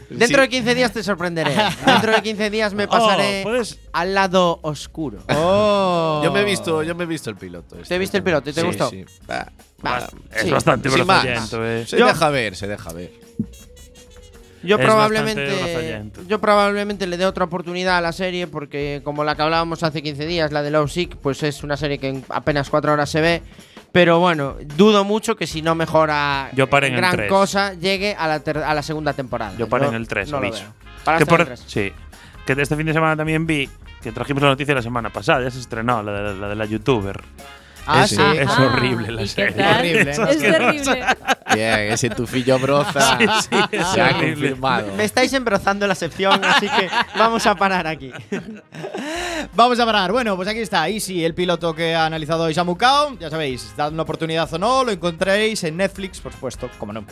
[0.09, 0.43] Dentro Sí.
[0.43, 1.53] de 15 días te sorprenderé.
[1.85, 5.19] Dentro de 15 días me pasaré Oh, puedes- al lado oscuro.
[5.29, 6.21] Oh.
[6.23, 7.75] Yo me he visto, yo me he visto el piloto.
[7.75, 7.89] este.
[7.89, 8.91] ¿Te viste el piloto y te Sí, gustó?
[8.91, 9.05] sí.
[9.29, 9.49] Ah,
[9.85, 10.51] Va, Es sí.
[10.53, 11.25] bastante Sin más.
[11.53, 11.85] eh.
[11.85, 13.11] Se Yo- deja ver, se deja ver.
[14.63, 19.35] Yo Es probablemente, yo probablemente le dé otra oportunidad a la serie porque como la
[19.35, 22.25] que hablábamos hace 15 días, la de Love Sick, pues es una serie que en
[22.29, 23.43] apenas 4 horas se ve.
[23.93, 28.43] Pero bueno, dudo mucho que si no mejora Yo en gran cosa, llegue a la,
[28.67, 29.53] a la segunda temporada.
[29.59, 30.65] Yo paré en el 3, no aviso.
[31.05, 31.65] Para Que por- el tres.
[31.67, 31.93] sí.
[32.47, 33.69] Que este fin de semana también vi
[34.03, 36.65] que trajimos la noticia la semana pasada, ya se estrenó, la de la, de la
[36.65, 37.21] youtuber.
[37.87, 38.17] Ah, Es- sí.
[38.39, 39.67] Es Ah, horrible la ¿y qué serie.
[39.67, 40.11] Horrible.
[40.11, 41.07] Es terrible.
[41.55, 44.31] Bien, ese tufillo broza Sí, sí, es se ha horrible.
[44.35, 44.87] confirmado.
[44.97, 48.13] Me estáis embrozando la sección, así que vamos a parar aquí.
[49.55, 50.13] Vamos a parar.
[50.13, 50.89] Bueno, pues aquí está.
[50.89, 53.19] Easy, el piloto que ha analizado hoy Samu Kao.
[53.19, 57.05] Ya sabéis, dad una oportunidad o no, lo encontraréis en Netflix, por supuesto, como no.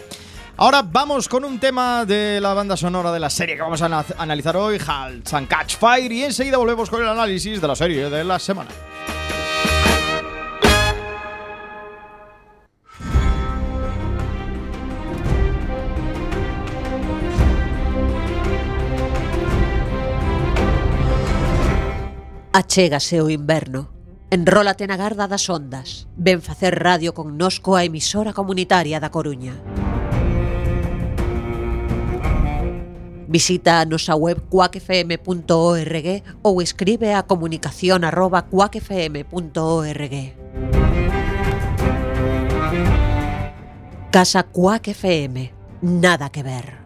[0.57, 3.87] Ahora vamos con un tema de la banda sonora de la serie que vamos a
[3.87, 7.75] ana- analizar hoy, Halt and Catch Fire, y enseguida volvemos con el análisis de la
[7.75, 8.71] serie de la semana.
[22.53, 23.95] Achégase o inverno.
[24.29, 26.11] Enrólate na garda das ondas.
[26.19, 29.55] Ven facer radio con nos coa emisora comunitaria da Coruña.
[33.31, 36.07] Visita a nosa web cuacfm.org
[36.43, 40.15] ou escribe a comunicación arroba cuacfm.org.
[44.11, 45.55] Casa Cuac FM.
[45.87, 46.80] Nada que ver.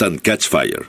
[0.00, 0.86] And Catch Fire.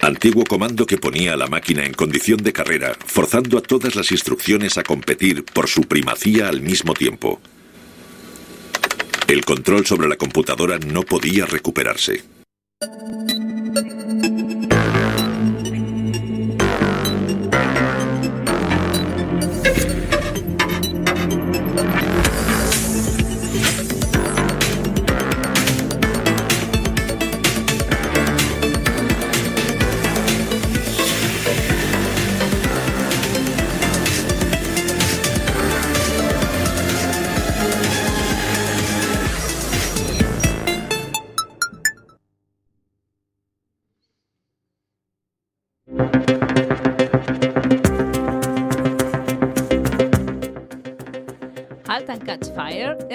[0.00, 4.10] Antiguo comando que ponía a la máquina en condición de carrera, forzando a todas las
[4.12, 7.40] instrucciones a competir por su primacía al mismo tiempo.
[9.26, 12.24] El control sobre la computadora no podía recuperarse.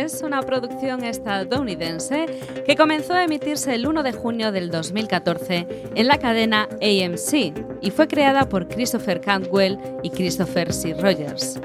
[0.10, 2.26] Es una producción estadounidense
[2.66, 7.92] que comenzó a emitirse el 1 de junio del 2014 en la cadena AMC y
[7.92, 10.96] fue creada por Christopher Cantwell y Christopher C.
[10.96, 11.60] Rogers.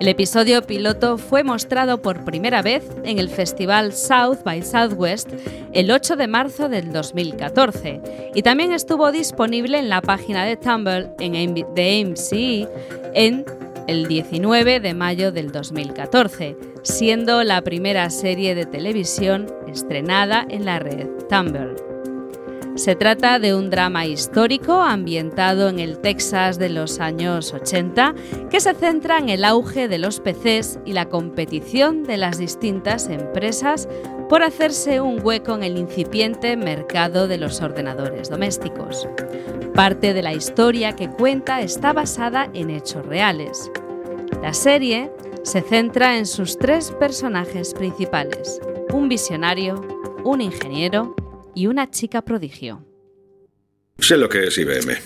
[0.00, 5.28] El episodio piloto fue mostrado por primera vez en el festival South by Southwest
[5.74, 8.00] el 8 de marzo del 2014
[8.34, 12.66] y también estuvo disponible en la página de Tumblr de AMC
[13.14, 13.44] en
[13.90, 20.78] el 19 de mayo del 2014, siendo la primera serie de televisión estrenada en la
[20.78, 21.89] red Tumblr.
[22.80, 28.14] Se trata de un drama histórico ambientado en el Texas de los años 80
[28.48, 33.10] que se centra en el auge de los PCs y la competición de las distintas
[33.10, 33.86] empresas
[34.30, 39.06] por hacerse un hueco en el incipiente mercado de los ordenadores domésticos.
[39.74, 43.70] Parte de la historia que cuenta está basada en hechos reales.
[44.40, 45.12] La serie
[45.42, 48.58] se centra en sus tres personajes principales,
[48.90, 49.82] un visionario,
[50.24, 51.14] un ingeniero
[51.54, 52.86] y una chica prodigio.
[53.98, 54.96] Sé lo que es IBM.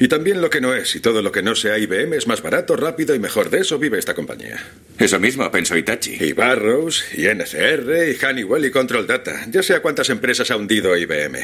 [0.00, 2.42] Y también lo que no es, y todo lo que no sea IBM es más
[2.42, 3.50] barato, rápido y mejor.
[3.50, 4.62] De eso vive esta compañía.
[4.98, 6.16] Eso mismo pensó Itachi.
[6.20, 9.46] Y Barrows, y NCR, y Honeywell y Control Data.
[9.50, 11.38] Ya sé a cuántas empresas ha hundido IBM.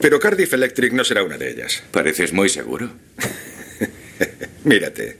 [0.00, 1.82] Pero Cardiff Electric no será una de ellas.
[1.90, 2.90] Pareces muy seguro.
[4.64, 5.18] Mírate.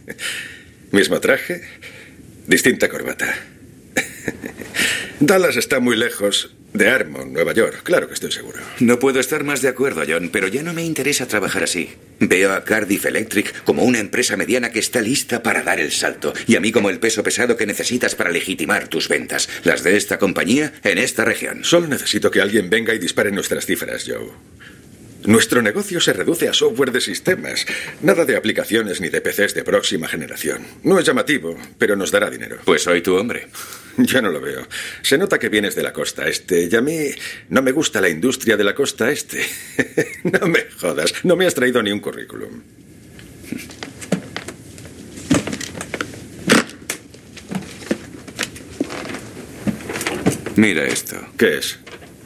[0.93, 1.63] Mismo traje,
[2.47, 3.35] distinta corbata.
[5.21, 7.83] Dallas está muy lejos de Armon, Nueva York.
[7.85, 8.59] Claro que estoy seguro.
[8.81, 11.91] No puedo estar más de acuerdo, John, pero ya no me interesa trabajar así.
[12.19, 16.35] Veo a Cardiff Electric como una empresa mediana que está lista para dar el salto,
[16.47, 19.97] y a mí como el peso pesado que necesitas para legitimar tus ventas, las de
[19.97, 21.65] esta compañía en esta región.
[21.65, 24.33] Solo necesito que alguien venga y dispare nuestras cifras, Joe.
[25.27, 27.65] Nuestro negocio se reduce a software de sistemas,
[28.03, 30.67] nada de aplicaciones ni de PCs de próxima generación.
[30.83, 32.59] No es llamativo, pero nos dará dinero.
[32.65, 33.49] Pues soy tu hombre.
[33.97, 34.67] Yo no lo veo.
[35.01, 37.09] Se nota que vienes de la costa este, y a mí
[37.49, 39.47] no me gusta la industria de la costa este.
[40.25, 42.63] no me jodas, no me has traído ni un currículum.
[50.57, 51.17] Mira esto.
[51.39, 51.79] ¿Qué es?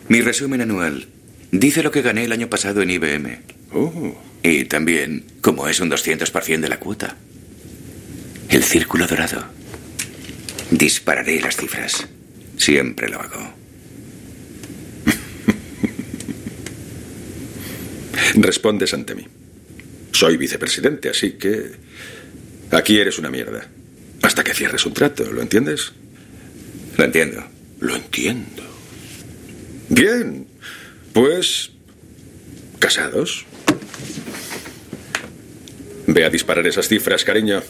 [0.09, 1.07] Mi resumen anual.
[1.51, 3.39] Dice lo que gané el año pasado en IBM.
[3.73, 4.15] Oh.
[4.43, 7.17] Y también cómo es un 200% de la cuota.
[8.49, 9.45] El círculo dorado.
[10.71, 12.07] Dispararé las cifras.
[12.57, 13.55] Siempre lo hago.
[18.35, 19.27] Respondes ante mí.
[20.13, 21.73] Soy vicepresidente, así que...
[22.71, 23.67] Aquí eres una mierda.
[24.23, 25.93] Hasta que cierres un trato, ¿lo entiendes?
[26.97, 27.47] Lo entiendo.
[27.81, 28.65] Lo entiendo.
[29.89, 30.48] Bien.
[31.19, 31.73] Pues...
[32.79, 33.45] ¿Casados?
[36.07, 37.61] Ve a disparar esas cifras, cariño.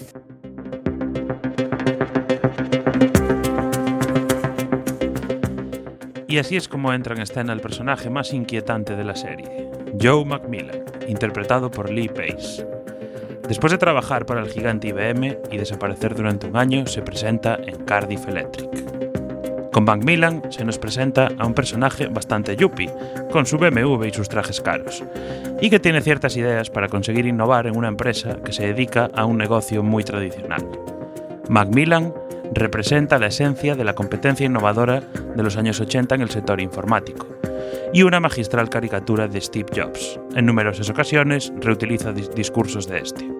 [6.27, 10.27] Y así es como entra en escena el personaje más inquietante de la serie, Joe
[10.27, 12.67] Macmillan, interpretado por Lee Pace.
[13.49, 17.83] Después de trabajar para el gigante IBM y desaparecer durante un año, se presenta en
[17.87, 18.98] Cardiff Electric.
[19.79, 22.91] Con Macmillan se nos presenta a un personaje bastante yuppie,
[23.31, 25.05] con su BMW y sus trajes caros,
[25.61, 29.25] y que tiene ciertas ideas para conseguir innovar en una empresa que se dedica a
[29.25, 30.67] un negocio muy tradicional.
[31.49, 32.13] Macmillan
[32.53, 35.01] representa la esencia de la competencia innovadora
[35.37, 37.29] de los años 80 en el sector informático,
[37.93, 40.19] y una magistral caricatura de Steve Jobs.
[40.35, 43.31] En numerosas ocasiones reutiliza dis- discursos de este.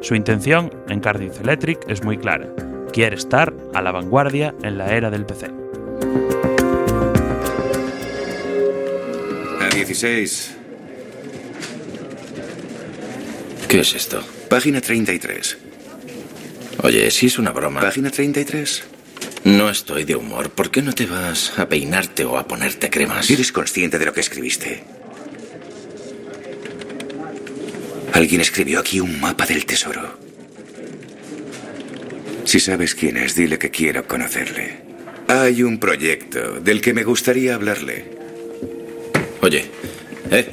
[0.00, 2.48] Su intención en Cardiff Electric es muy clara.
[2.92, 5.67] Quiere estar a la vanguardia en la era del PC.
[9.60, 10.50] A 16.
[13.68, 14.22] ¿Qué es esto?
[14.48, 15.58] Página 33.
[16.82, 17.80] Oye, si es una broma.
[17.80, 18.84] Página 33.
[19.44, 20.50] No estoy de humor.
[20.50, 23.30] ¿Por qué no te vas a peinarte o a ponerte cremas?
[23.30, 24.84] ¿Eres consciente de lo que escribiste?
[28.12, 30.18] Alguien escribió aquí un mapa del tesoro.
[32.44, 34.87] Si sabes quién es, dile que quiero conocerle.
[35.28, 38.06] Hay un proyecto del que me gustaría hablarle.
[39.42, 39.70] Oye,
[40.30, 40.48] ¿eh?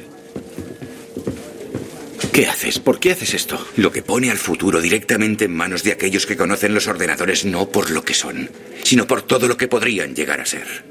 [2.30, 2.78] ¿Qué haces?
[2.78, 3.66] ¿Por qué haces esto?
[3.76, 7.70] Lo que pone al futuro directamente en manos de aquellos que conocen los ordenadores no
[7.70, 8.50] por lo que son,
[8.82, 10.84] sino por todo lo que podrían llegar a ser.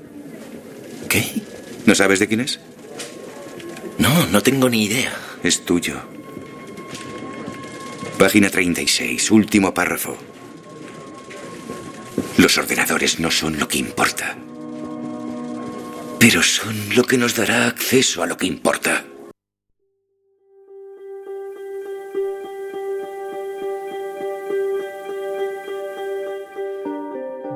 [1.08, 1.24] ¿Qué?
[1.86, 2.60] ¿No sabes de quién es?
[4.00, 5.16] No, no tengo ni idea.
[5.44, 6.02] Es tuyo.
[8.18, 10.18] Página 36, último párrafo.
[12.38, 14.36] Los ordenadores no son lo que importa.
[16.20, 19.04] Pero son lo que nos dará acceso a lo que importa.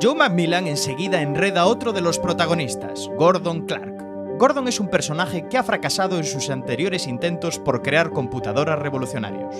[0.01, 4.37] Joe Macmillan enseguida enreda a otro de los protagonistas, Gordon Clark.
[4.37, 9.55] Gordon es un personaje que ha fracasado en sus anteriores intentos por crear computadoras revolucionarios.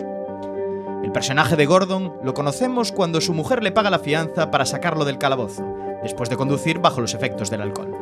[1.03, 5.05] El personaje de Gordon lo conocemos cuando su mujer le paga la fianza para sacarlo
[5.05, 5.65] del calabozo,
[6.03, 7.95] después de conducir bajo los efectos del alcohol.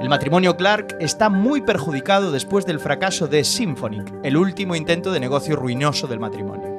[0.00, 5.20] El matrimonio Clark está muy perjudicado después del fracaso de Symphonic, el último intento de
[5.20, 6.74] negocio ruinoso del matrimonio.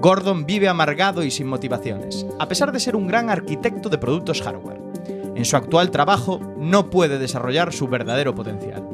[0.00, 4.42] Gordon vive amargado y sin motivaciones, a pesar de ser un gran arquitecto de productos
[4.42, 4.80] hardware.
[5.34, 8.86] En su actual trabajo no puede desarrollar su verdadero potencial.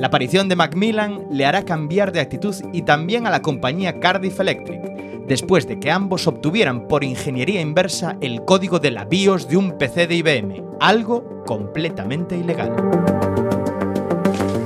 [0.00, 4.40] La aparición de Macmillan le hará cambiar de actitud y también a la compañía Cardiff
[4.40, 4.80] Electric,
[5.28, 9.76] después de que ambos obtuvieran por ingeniería inversa el código de la BIOS de un
[9.76, 12.74] PC de IBM, algo completamente ilegal.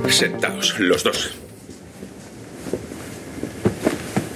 [0.07, 1.35] Sentaos, los dos.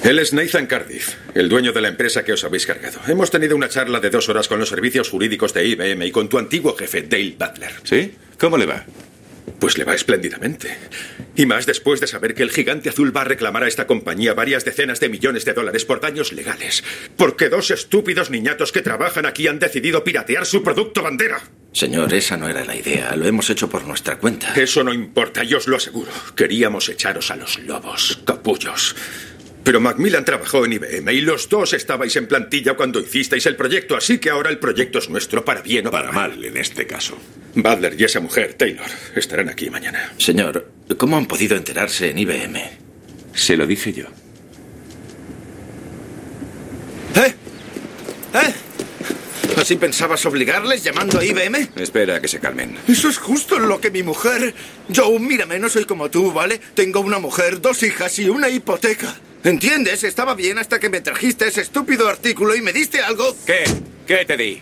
[0.03, 2.99] Él es Nathan Cardiff, el dueño de la empresa que os habéis cargado.
[3.07, 6.27] Hemos tenido una charla de dos horas con los servicios jurídicos de IBM y con
[6.27, 7.71] tu antiguo jefe, Dale Butler.
[7.83, 8.15] ¿Sí?
[8.37, 8.83] ¿Cómo le va?
[9.59, 10.77] Pues le va espléndidamente.
[11.35, 14.33] Y más después de saber que el gigante azul va a reclamar a esta compañía
[14.33, 16.83] varias decenas de millones de dólares por daños legales.
[17.17, 21.41] Porque dos estúpidos niñatos que trabajan aquí han decidido piratear su producto bandera.
[21.71, 23.15] Señor, esa no era la idea.
[23.15, 24.53] Lo hemos hecho por nuestra cuenta.
[24.55, 26.11] Eso no importa, yo os lo aseguro.
[26.35, 28.95] Queríamos echaros a los lobos, capullos.
[29.69, 33.95] Pero Macmillan trabajó en IBM y los dos estabais en plantilla cuando hicisteis el proyecto,
[33.95, 37.15] así que ahora el proyecto es nuestro, para bien o para, mal en este caso.
[37.53, 40.11] Butler y esa mujer, Taylor, estarán aquí mañana.
[40.17, 42.59] Señor, ¿cómo han podido enterarse en IBM?
[43.35, 44.05] Se lo dije yo.
[47.15, 47.35] ¿Eh?
[48.33, 48.53] ¿Eh?
[49.59, 51.71] ¿Así pensabas obligarles llamando a IBM?
[51.75, 52.77] Espera a que se calmen.
[52.87, 54.53] Eso es justo lo que mi mujer...
[54.95, 56.61] Joe, mírame, no soy como tú, ¿vale?
[56.75, 59.19] Tengo una mujer, dos hijas y una hipoteca.
[59.43, 60.05] ¿Entiendes?
[60.05, 63.35] Estaba bien hasta que me trajiste ese estúpido artículo y me diste algo...
[63.45, 63.65] ¿Qué?
[64.07, 64.61] ¿Qué te di?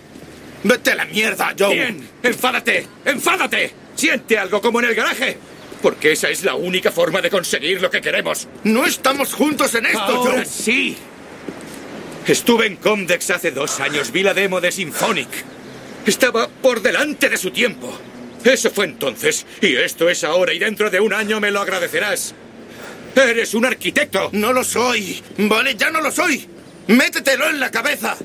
[0.63, 1.75] Vete a la mierda, Joe.
[1.75, 3.71] Bien, enfádate, enfádate.
[3.95, 5.37] Siente algo como en el garaje.
[5.79, 8.47] Porque esa es la única forma de conseguir lo que queremos.
[8.63, 10.45] No estamos juntos en esto, Ahora Joe.
[10.45, 10.97] sí.
[12.27, 15.29] Estuve en Comdex hace dos años, vi la demo de Symphonic.
[16.05, 17.89] Estaba por delante de su tiempo.
[18.43, 22.35] Eso fue entonces, y esto es ahora, y dentro de un año me lo agradecerás.
[23.15, 24.29] Eres un arquitecto.
[24.33, 25.23] No lo soy.
[25.37, 26.47] Vale, ya no lo soy.
[26.87, 28.17] Métetelo en la cabeza.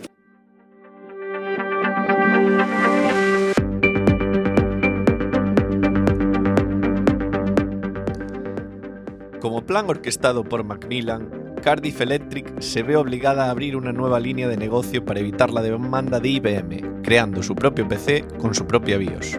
[9.41, 14.49] Como plan orquestado por Macmillan, Cardiff Electric se ve obligada a abrir una nueva línea
[14.49, 18.99] de negocio para evitar la demanda de IBM, creando su propio PC con su propia
[18.99, 19.39] BIOS.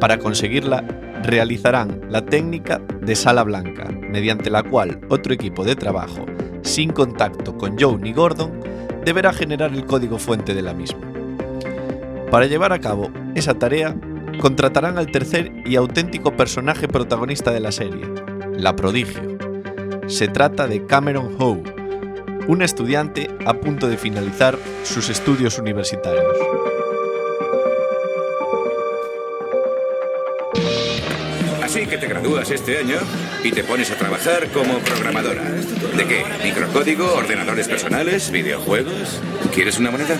[0.00, 0.82] Para conseguirla,
[1.22, 6.24] realizarán la técnica de sala blanca, mediante la cual otro equipo de trabajo,
[6.62, 8.50] sin contacto con Joe ni Gordon,
[9.04, 11.02] deberá generar el código fuente de la misma.
[12.30, 13.94] Para llevar a cabo esa tarea,
[14.40, 18.06] contratarán al tercer y auténtico personaje protagonista de la serie,
[18.56, 19.43] la prodigio.
[20.06, 21.62] Se trata de Cameron Howe,
[22.46, 26.36] un estudiante a punto de finalizar sus estudios universitarios.
[31.62, 32.98] Así que te gradúas este año
[33.42, 35.42] y te pones a trabajar como programadora.
[35.42, 36.24] ¿De qué?
[36.44, 39.20] ¿Microcódigo, ordenadores personales, videojuegos?
[39.52, 40.16] ¿Quieres una moneda?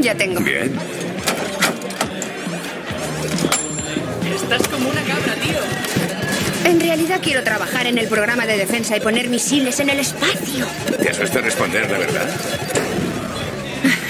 [0.00, 0.40] Ya tengo.
[0.40, 0.72] Bien.
[4.34, 5.95] Estás como una cabra, tío.
[6.66, 10.66] En realidad quiero trabajar en el programa de defensa y poner misiles en el espacio.
[11.00, 12.28] ¿Te asusta responder la verdad?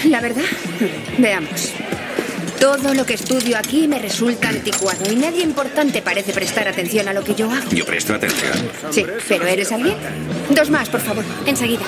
[0.08, 0.44] La verdad,
[1.18, 1.72] veamos.
[2.58, 7.12] Todo lo que estudio aquí me resulta anticuado y nadie importante parece prestar atención a
[7.12, 7.70] lo que yo hago.
[7.72, 8.54] Yo presto atención.
[8.90, 9.96] Sí, pero ¿eres alguien?
[10.48, 11.84] Dos más, por favor, enseguida.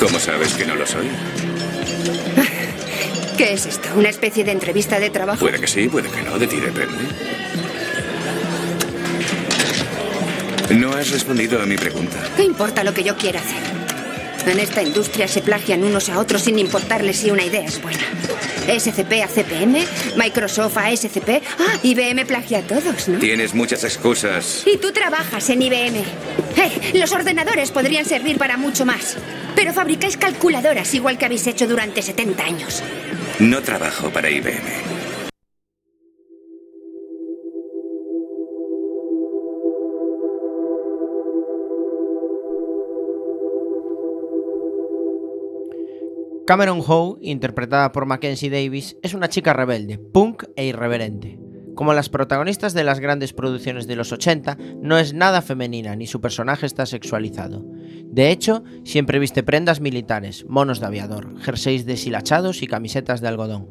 [0.00, 1.06] ¿Cómo sabes que no lo soy?
[3.36, 3.90] ¿Qué es esto?
[3.94, 5.40] ¿Una especie de entrevista de trabajo?
[5.40, 6.96] Puede que sí, puede que no, de ti depende.
[10.70, 12.16] No has respondido a mi pregunta.
[12.36, 13.78] ¿Qué importa lo que yo quiera hacer?
[14.52, 18.00] En esta industria se plagian unos a otros sin importarles si una idea es buena.
[18.66, 19.84] SCP a CPM,
[20.16, 21.42] Microsoft a SCP.
[21.58, 23.18] Ah, IBM plagia a todos, ¿no?
[23.18, 24.62] Tienes muchas excusas.
[24.66, 25.96] Y tú trabajas en IBM.
[26.56, 29.16] Eh, los ordenadores podrían servir para mucho más.
[29.54, 32.82] Pero fabricáis calculadoras igual que habéis hecho durante 70 años.
[33.38, 34.97] No trabajo para IBM.
[46.48, 51.38] Cameron Howe, interpretada por Mackenzie Davis, es una chica rebelde, punk e irreverente.
[51.74, 56.06] Como las protagonistas de las grandes producciones de los 80, no es nada femenina ni
[56.06, 57.66] su personaje está sexualizado.
[58.04, 63.68] De hecho, siempre viste prendas militares, monos de aviador, jerseys deshilachados y camisetas de algodón.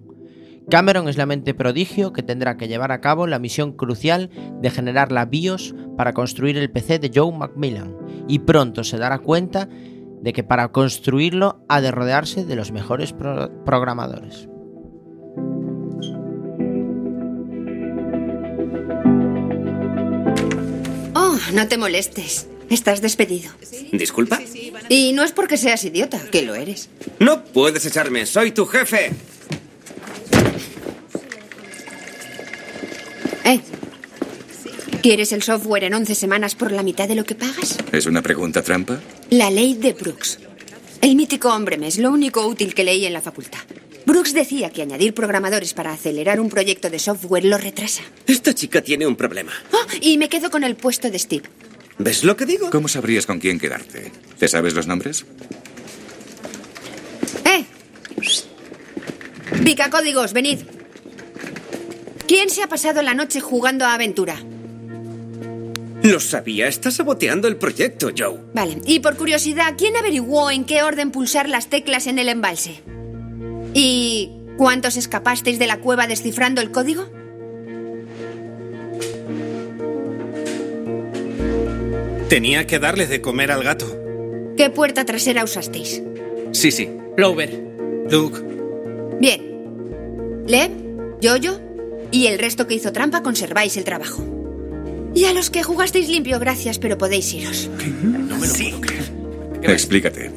[0.70, 4.30] Cameron es la mente prodigio que tendrá que llevar a cabo la misión crucial
[4.62, 7.96] de generar la BIOS para construir el PC de Joe Macmillan,
[8.28, 9.68] y pronto se dará cuenta
[10.22, 14.48] de que para construirlo ha de rodearse de los mejores pro- programadores.
[21.14, 22.48] Oh, no te molestes.
[22.70, 23.52] Estás despedido.
[23.94, 24.40] ¿Disculpa?
[24.90, 26.90] Y no es porque seas idiota, que lo eres.
[27.20, 29.12] No puedes echarme, soy tu jefe.
[33.46, 33.62] Eh.
[35.02, 37.78] ¿Quieres el software en 11 semanas por la mitad de lo que pagas?
[37.92, 39.00] ¿Es una pregunta trampa?
[39.30, 40.40] La ley de Brooks.
[41.02, 43.60] El mítico hombre mes, lo único útil que leí en la facultad.
[44.06, 48.02] Brooks decía que añadir programadores para acelerar un proyecto de software lo retrasa.
[48.26, 49.52] Esta chica tiene un problema.
[49.72, 51.44] Oh, y me quedo con el puesto de Steve.
[52.00, 52.70] ¿Ves lo que digo?
[52.70, 54.12] ¿Cómo sabrías con quién quedarte?
[54.40, 55.26] ¿Te sabes los nombres?
[57.46, 57.66] ¡Eh!
[59.64, 60.60] Pica códigos, venid.
[62.28, 64.38] ¿Quién se ha pasado la noche jugando a aventura?
[66.04, 68.40] Lo sabía, está saboteando el proyecto, Joe.
[68.54, 72.82] Vale, y por curiosidad, ¿quién averiguó en qué orden pulsar las teclas en el embalse?
[73.74, 77.10] ¿Y cuántos escapasteis de la cueva descifrando el código?
[82.30, 83.88] Tenía que darle de comer al gato.
[84.58, 86.02] ¿Qué puerta trasera usasteis?
[86.52, 86.90] Sí, sí.
[87.16, 87.50] Plover.
[88.10, 88.40] Luke.
[89.20, 90.44] Bien.
[90.48, 90.72] Lev,
[91.22, 91.60] Yoyo
[92.12, 94.37] y el resto que hizo trampa conserváis el trabajo.
[95.18, 97.72] Y a los que jugasteis limpio, gracias, pero podéis iros.
[98.04, 99.12] No me lo puedo creer.
[99.64, 100.32] Explícate.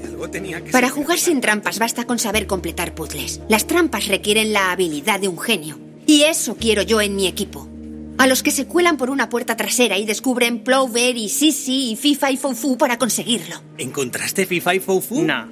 [0.73, 3.43] Para jugar sin trampas basta con saber completar puzzles.
[3.51, 5.79] Las trampas requieren la habilidad de un genio.
[6.07, 7.69] Y eso quiero yo en mi equipo.
[8.17, 11.97] A los que se cuelan por una puerta trasera y descubren Plover y Sisi y
[11.97, 13.63] FIFA y Fofu para conseguirlo.
[13.77, 15.23] ¿Encontraste FIFA y Fofu?
[15.23, 15.47] No.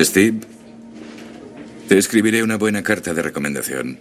[0.00, 0.40] Steve,
[1.86, 4.00] te escribiré una buena carta de recomendación.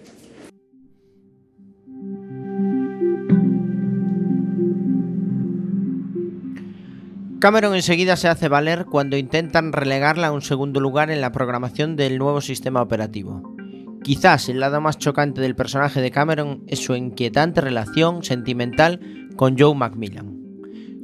[7.40, 11.96] Cameron enseguida se hace valer cuando intentan relegarla a un segundo lugar en la programación
[11.96, 13.56] del nuevo sistema operativo.
[14.04, 19.00] Quizás el lado más chocante del personaje de Cameron es su inquietante relación sentimental
[19.38, 20.38] con Joe Macmillan.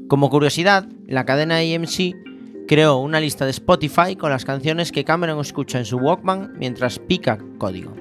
[0.09, 2.15] Como curiosidad, la cadena AMC
[2.67, 6.99] creó una lista de Spotify con las canciones que Cameron escucha en su Walkman mientras
[6.99, 7.95] pica código.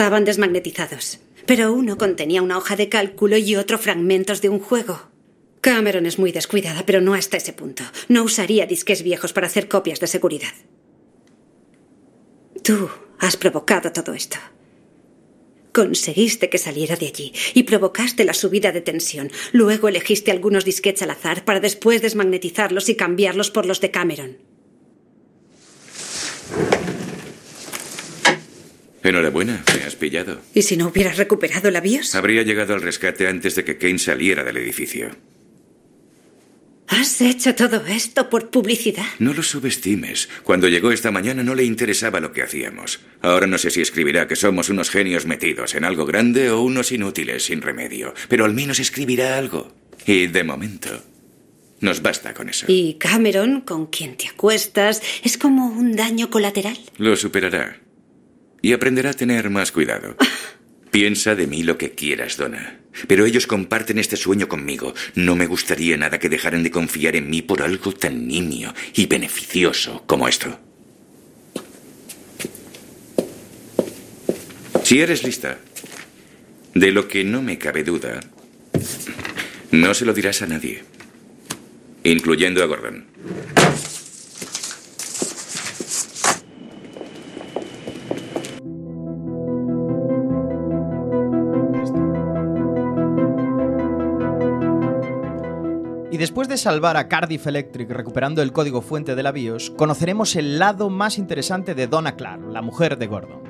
[0.00, 5.10] Estaban desmagnetizados, pero uno contenía una hoja de cálculo y otro fragmentos de un juego.
[5.60, 7.84] Cameron es muy descuidada, pero no hasta ese punto.
[8.08, 10.54] No usaría disques viejos para hacer copias de seguridad.
[12.62, 12.88] Tú
[13.18, 14.38] has provocado todo esto.
[15.74, 19.30] Conseguiste que saliera de allí y provocaste la subida de tensión.
[19.52, 24.49] Luego elegiste algunos disquetes al azar para después desmagnetizarlos y cambiarlos por los de Cameron.
[29.02, 30.40] Enhorabuena, me has pillado.
[30.54, 32.14] ¿Y si no hubieras recuperado la BIOS?
[32.14, 35.10] Habría llegado al rescate antes de que Kane saliera del edificio.
[36.86, 39.06] ¿Has hecho todo esto por publicidad?
[39.20, 40.28] No lo subestimes.
[40.42, 42.98] Cuando llegó esta mañana no le interesaba lo que hacíamos.
[43.22, 46.90] Ahora no sé si escribirá que somos unos genios metidos en algo grande o unos
[46.90, 48.12] inútiles sin remedio.
[48.28, 49.72] Pero al menos escribirá algo.
[50.04, 50.88] Y de momento,
[51.80, 52.66] nos basta con eso.
[52.68, 56.76] ¿Y Cameron, con quien te acuestas, es como un daño colateral?
[56.98, 57.78] Lo superará.
[58.62, 60.16] Y aprenderá a tener más cuidado.
[60.90, 62.80] Piensa de mí lo que quieras, Donna.
[63.06, 64.92] Pero ellos comparten este sueño conmigo.
[65.14, 69.06] No me gustaría nada que dejaran de confiar en mí por algo tan nimio y
[69.06, 70.58] beneficioso como esto.
[74.82, 75.58] Si eres lista,
[76.74, 78.18] de lo que no me cabe duda,
[79.70, 80.82] no se lo dirás a nadie,
[82.02, 83.06] incluyendo a Gordon.
[96.60, 101.16] Salvar a Cardiff Electric recuperando el código fuente de la BIOS, conoceremos el lado más
[101.16, 103.40] interesante de Donna Clark, la mujer de Gordon.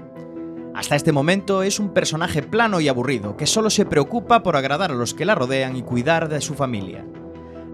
[0.77, 4.93] Hasta este momento es un personaje plano y aburrido, que solo se preocupa por agradar
[4.93, 7.05] a los que la rodean y cuidar de su familia.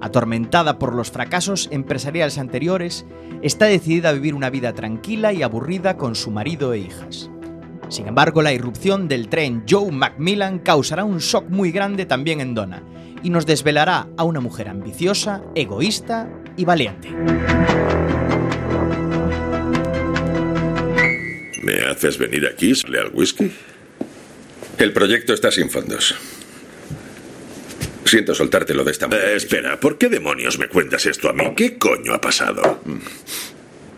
[0.01, 3.05] Atormentada por los fracasos empresariales anteriores,
[3.43, 7.31] está decidida a vivir una vida tranquila y aburrida con su marido e hijas.
[7.89, 12.55] Sin embargo, la irrupción del tren Joe Macmillan causará un shock muy grande también en
[12.55, 12.83] Donna
[13.23, 17.11] y nos desvelará a una mujer ambiciosa, egoísta y valiente.
[21.63, 23.53] ¿Me haces venir aquí, sale al whisky?
[24.79, 26.15] El proyecto está sin fondos.
[28.05, 29.33] Siento soltártelo de esta manera.
[29.33, 31.55] Eh, espera, ¿por qué demonios me cuentas esto a mí?
[31.57, 32.81] ¿Qué coño ha pasado?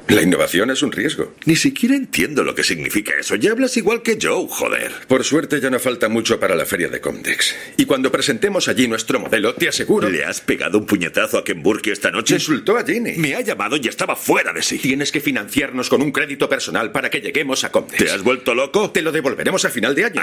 [0.08, 1.34] La innovación es un riesgo.
[1.44, 3.34] Ni siquiera entiendo lo que significa eso.
[3.34, 4.90] Ya hablas igual que Joe, joder.
[5.06, 7.54] Por suerte ya no falta mucho para la feria de Comdex.
[7.76, 10.08] Y cuando presentemos allí nuestro modelo, te aseguro...
[10.08, 12.36] ¿Le has pegado un puñetazo a Ken Burke esta noche?
[12.36, 13.16] Insultó a Ginny.
[13.16, 14.78] Me ha llamado y estaba fuera de sí.
[14.78, 18.02] Tienes que financiarnos con un crédito personal para que lleguemos a Comdex.
[18.02, 18.90] ¿Te has vuelto loco?
[18.90, 20.22] Te lo devolveremos a final de año.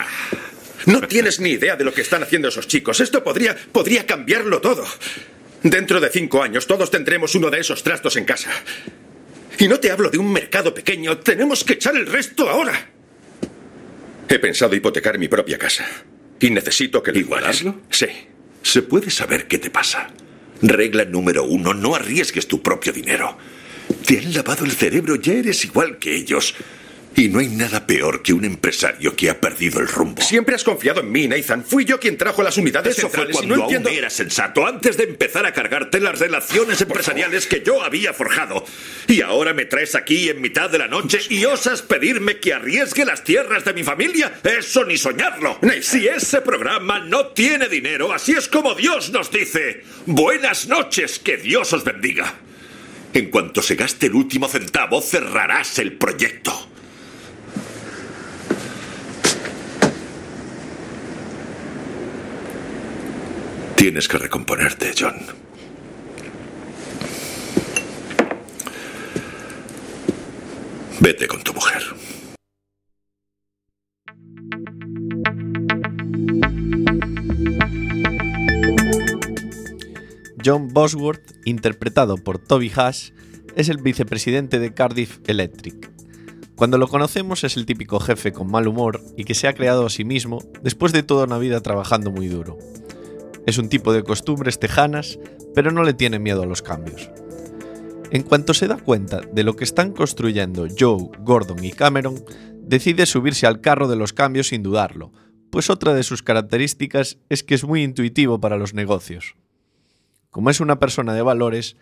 [0.88, 3.02] No tienes ni idea de lo que están haciendo esos chicos.
[3.02, 4.84] Esto podría, podría cambiarlo todo.
[5.62, 8.50] Dentro de cinco años todos tendremos uno de esos trastos en casa.
[9.58, 11.18] Y no te hablo de un mercado pequeño.
[11.20, 12.90] Tenemos que echar el resto ahora.
[14.28, 15.86] He pensado hipotecar mi propia casa.
[16.40, 17.82] Y necesito que lo ¿Igualarlo?
[17.90, 18.08] Sí.
[18.62, 20.10] ¿Se puede saber qué te pasa?
[20.62, 23.38] Regla número uno, no arriesgues tu propio dinero.
[24.06, 26.56] Te han lavado el cerebro, ya eres igual que ellos.
[27.18, 30.22] Y no hay nada peor que un empresario que ha perdido el rumbo.
[30.22, 31.64] Siempre has confiado en mí, Nathan.
[31.64, 33.90] Fui yo quien trajo las unidades Eso fue y cuando no entiendo...
[33.90, 38.66] aún eras sensato, antes de empezar a cargarte las relaciones empresariales que yo había forjado.
[39.08, 43.06] Y ahora me traes aquí en mitad de la noche y osas pedirme que arriesgue
[43.06, 44.34] las tierras de mi familia.
[44.44, 45.58] Eso ni soñarlo.
[45.82, 49.84] Si ese programa no tiene dinero, así es como Dios nos dice.
[50.06, 52.34] Buenas noches, que Dios os bendiga.
[53.14, 56.75] En cuanto se gaste el último centavo, cerrarás el proyecto.
[63.86, 65.14] Tienes que recomponerte, John.
[71.00, 71.84] Vete con tu mujer.
[80.44, 83.12] John Bosworth, interpretado por Toby Hash,
[83.56, 85.92] es el vicepresidente de Cardiff Electric.
[86.56, 89.86] Cuando lo conocemos es el típico jefe con mal humor y que se ha creado
[89.86, 92.58] a sí mismo después de toda una vida trabajando muy duro.
[93.46, 95.20] Es un tipo de costumbres tejanas,
[95.54, 97.10] pero no le tiene miedo a los cambios.
[98.12, 102.24] En cuanto se da cuenta de lo que están construyendo Joe, Gordon y Cameron,
[102.62, 105.12] decide subirse al carro de los cambios sin dudarlo,
[105.50, 109.36] pues otra de sus características es que es muy intuitivo para los negocios.
[110.30, 111.78] Como es una persona de valores,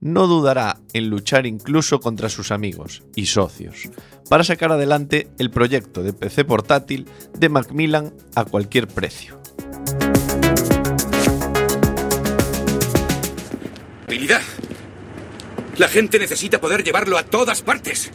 [0.00, 3.88] no dudará en luchar incluso contra sus amigos y socios
[4.28, 7.06] para sacar adelante el proyecto de PC portátil
[7.38, 9.40] de Macmillan a cualquier precio.
[15.76, 18.10] La gente necesita poder llevarlo a todas partes.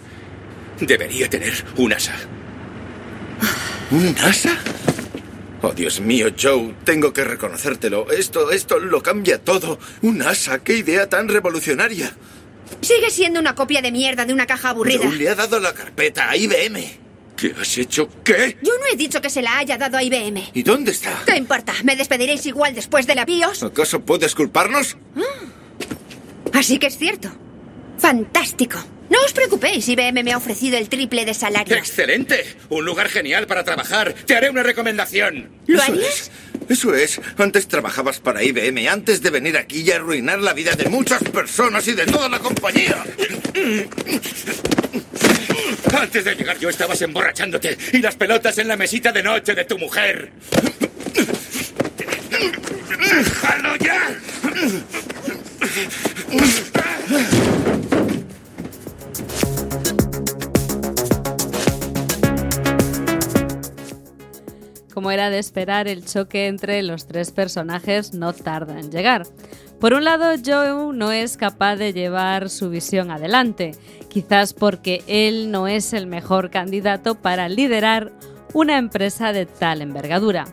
[0.80, 2.16] Debería tener un asa.
[3.92, 4.58] ¿Un asa?
[5.62, 8.10] Oh, Dios mío, Joe, tengo que reconocértelo.
[8.12, 9.78] Esto, esto lo cambia todo.
[10.02, 12.16] Un asa, qué idea tan revolucionaria.
[12.80, 15.02] Sigue siendo una copia de mierda de una caja aburrida.
[15.04, 17.10] Joe le ha dado la carpeta a IBM.
[17.36, 18.10] ¿Qué has hecho?
[18.24, 18.58] ¿Qué?
[18.62, 20.52] Yo no he dicho que se la haya dado a IBM.
[20.54, 21.24] ¿Y dónde está?
[21.26, 21.74] ¿Qué importa?
[21.84, 23.64] ¿Me despediréis igual después de la BIOS?
[23.64, 24.98] ¿Acaso puedes culparnos?
[26.60, 27.32] Así que es cierto.
[28.00, 28.78] Fantástico.
[29.10, 31.74] No os preocupéis, IBM me ha ofrecido el triple de salario.
[31.76, 32.46] ¡Excelente!
[32.68, 34.14] Un lugar genial para trabajar.
[34.14, 35.50] Te haré una recomendación.
[35.68, 36.06] ¿Lo Eso harías?
[36.14, 36.32] es.
[36.70, 37.22] Eso es.
[37.38, 41.88] Antes trabajabas para IBM, antes de venir aquí y arruinar la vida de muchas personas
[41.88, 43.04] y de toda la compañía.
[45.98, 49.64] Antes de llegar yo estabas emborrachándote y las pelotas en la mesita de noche de
[49.64, 50.32] tu mujer.
[53.00, 54.10] ¡Déjalo ya!
[64.94, 69.26] Como era de esperar, el choque entre los tres personajes no tarda en llegar.
[69.80, 73.72] Por un lado, Joe no es capaz de llevar su visión adelante,
[74.10, 78.12] quizás porque él no es el mejor candidato para liderar
[78.54, 80.48] una empresa de tal envergadura.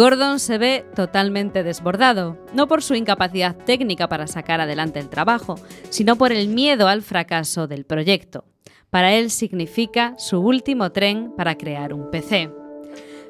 [0.00, 5.56] Gordon se ve totalmente desbordado, no por su incapacidad técnica para sacar adelante el trabajo,
[5.90, 8.46] sino por el miedo al fracaso del proyecto.
[8.88, 12.48] Para él significa su último tren para crear un PC.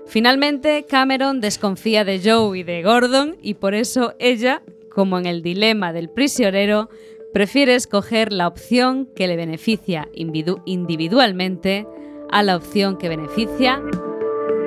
[0.06, 4.62] Finalmente, Cameron desconfía de Joe y de Gordon y por eso ella,
[4.94, 6.88] como en el dilema del prisionero,
[7.34, 11.88] prefiere escoger la opción que le beneficia individu- individualmente
[12.30, 13.82] a la opción que beneficia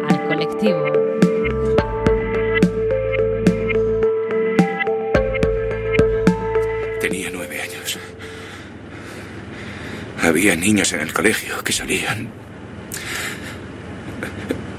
[0.10, 1.13] al colectivo.
[10.24, 12.30] Había niños en el colegio que solían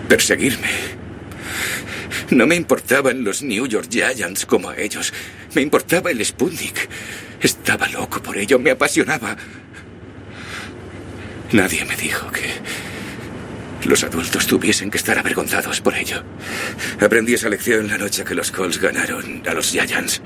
[0.09, 0.71] perseguirme.
[2.31, 5.13] No me importaban los New York Giants como a ellos.
[5.55, 6.89] Me importaba el Sputnik.
[7.43, 9.37] Estaba loco por ello, me apasionaba.
[11.53, 12.49] Nadie me dijo que
[13.87, 16.25] los adultos tuviesen que estar avergonzados por ello.
[17.03, 20.23] Aprendí esa lección la noche que los Colts ganaron a los Giants.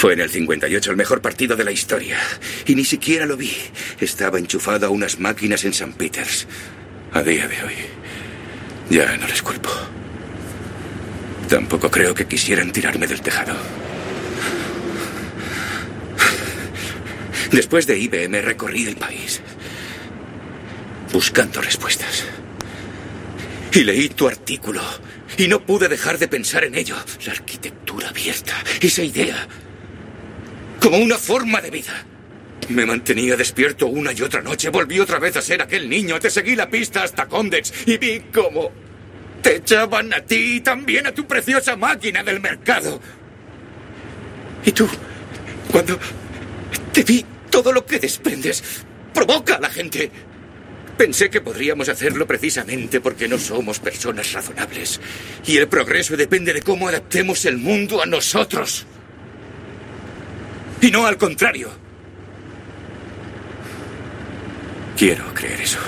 [0.00, 2.18] Fue en el 58 el mejor partido de la historia.
[2.64, 3.54] Y ni siquiera lo vi.
[4.00, 5.92] Estaba enchufado a unas máquinas en St.
[5.94, 6.46] Peters.
[7.12, 7.74] A día de hoy,
[8.88, 9.68] ya no les culpo.
[11.50, 13.54] Tampoco creo que quisieran tirarme del tejado.
[17.52, 19.42] Después de IBM recorrí el país
[21.12, 22.24] buscando respuestas.
[23.74, 24.80] Y leí tu artículo
[25.36, 26.96] y no pude dejar de pensar en ello.
[27.26, 29.46] La arquitectura abierta, esa idea,
[30.80, 32.04] como una forma de vida.
[32.68, 34.70] Me mantenía despierto una y otra noche.
[34.70, 36.18] Volví otra vez a ser aquel niño.
[36.18, 38.70] Te seguí la pista hasta Condex y vi cómo
[39.42, 43.00] te echaban a ti y también a tu preciosa máquina del mercado.
[44.64, 44.88] Y tú,
[45.70, 45.98] cuando
[46.92, 48.62] te vi, todo lo que desprendes
[49.12, 50.10] provoca a la gente.
[50.96, 55.00] Pensé que podríamos hacerlo precisamente porque no somos personas razonables.
[55.46, 58.86] Y el progreso depende de cómo adaptemos el mundo a nosotros.
[60.80, 61.70] Y no al contrario.
[64.96, 65.78] Quiero creer eso.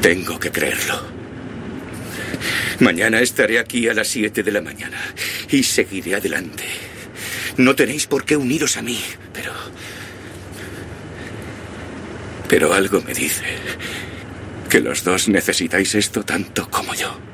[0.00, 1.00] Tengo que creerlo.
[2.80, 4.98] Mañana estaré aquí a las 7 de la mañana
[5.50, 6.64] y seguiré adelante.
[7.56, 9.00] No tenéis por qué uniros a mí,
[9.32, 9.52] pero...
[12.48, 13.44] Pero algo me dice
[14.68, 17.33] que los dos necesitáis esto tanto como yo.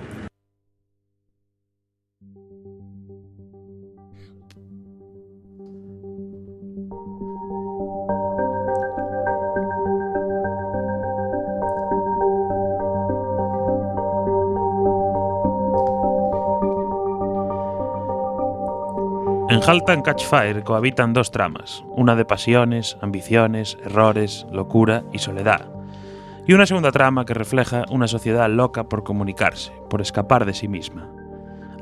[19.61, 25.19] En Halt and Catch Fire cohabitan dos tramas, una de pasiones, ambiciones, errores, locura y
[25.19, 25.67] soledad,
[26.47, 30.67] y una segunda trama que refleja una sociedad loca por comunicarse, por escapar de sí
[30.67, 31.11] misma.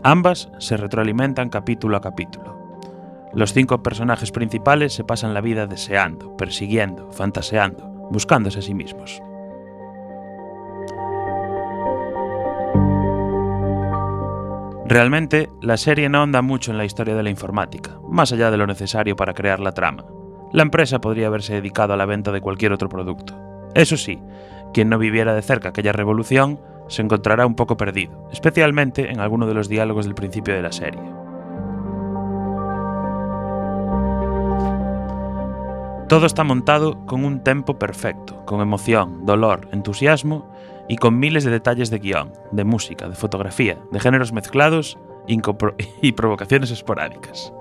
[0.03, 2.59] Ambas se retroalimentan capítulo a capítulo.
[3.33, 9.22] Los cinco personajes principales se pasan la vida deseando, persiguiendo, fantaseando, buscándose a sí mismos.
[14.89, 18.57] Realmente, la serie no anda mucho en la historia de la informática, más allá de
[18.57, 20.07] lo necesario para crear la trama.
[20.51, 23.39] La empresa podría haberse dedicado a la venta de cualquier otro producto.
[23.74, 24.18] Eso sí,
[24.72, 26.59] quien no viviera de cerca aquella revolución
[26.89, 30.72] se encontrará un poco perdido, especialmente en alguno de los diálogos del principio de la
[30.72, 31.03] serie.
[36.09, 40.51] Todo está montado con un tempo perfecto, con emoción, dolor, entusiasmo
[40.89, 44.99] y con miles de detalles de guion, de música, de fotografía, de géneros mezclados
[46.03, 47.53] y provocaciones esporádicas.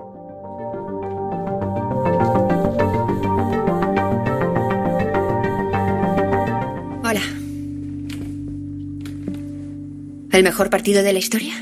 [7.04, 7.22] Hola.
[10.32, 11.54] ¿El mejor partido de la historia?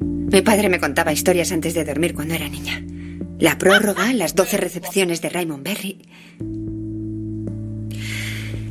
[0.00, 2.82] Mi padre me contaba historias antes de dormir cuando era niña.
[3.38, 5.98] La prórroga, las 12 recepciones de Raymond Berry.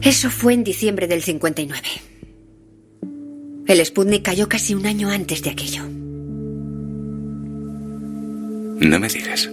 [0.02, 1.88] Eso fue en diciembre del 59.
[3.68, 5.84] El Sputnik cayó casi un año antes de aquello.
[8.80, 9.50] No me digas.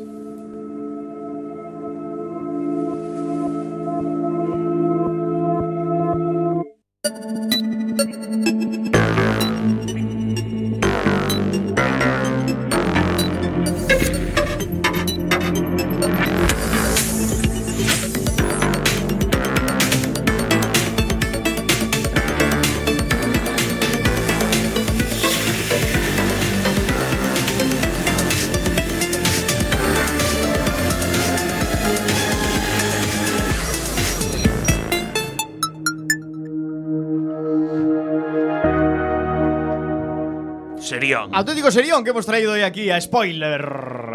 [41.31, 43.61] Auténtico serión que hemos traído hoy aquí a Spoiler.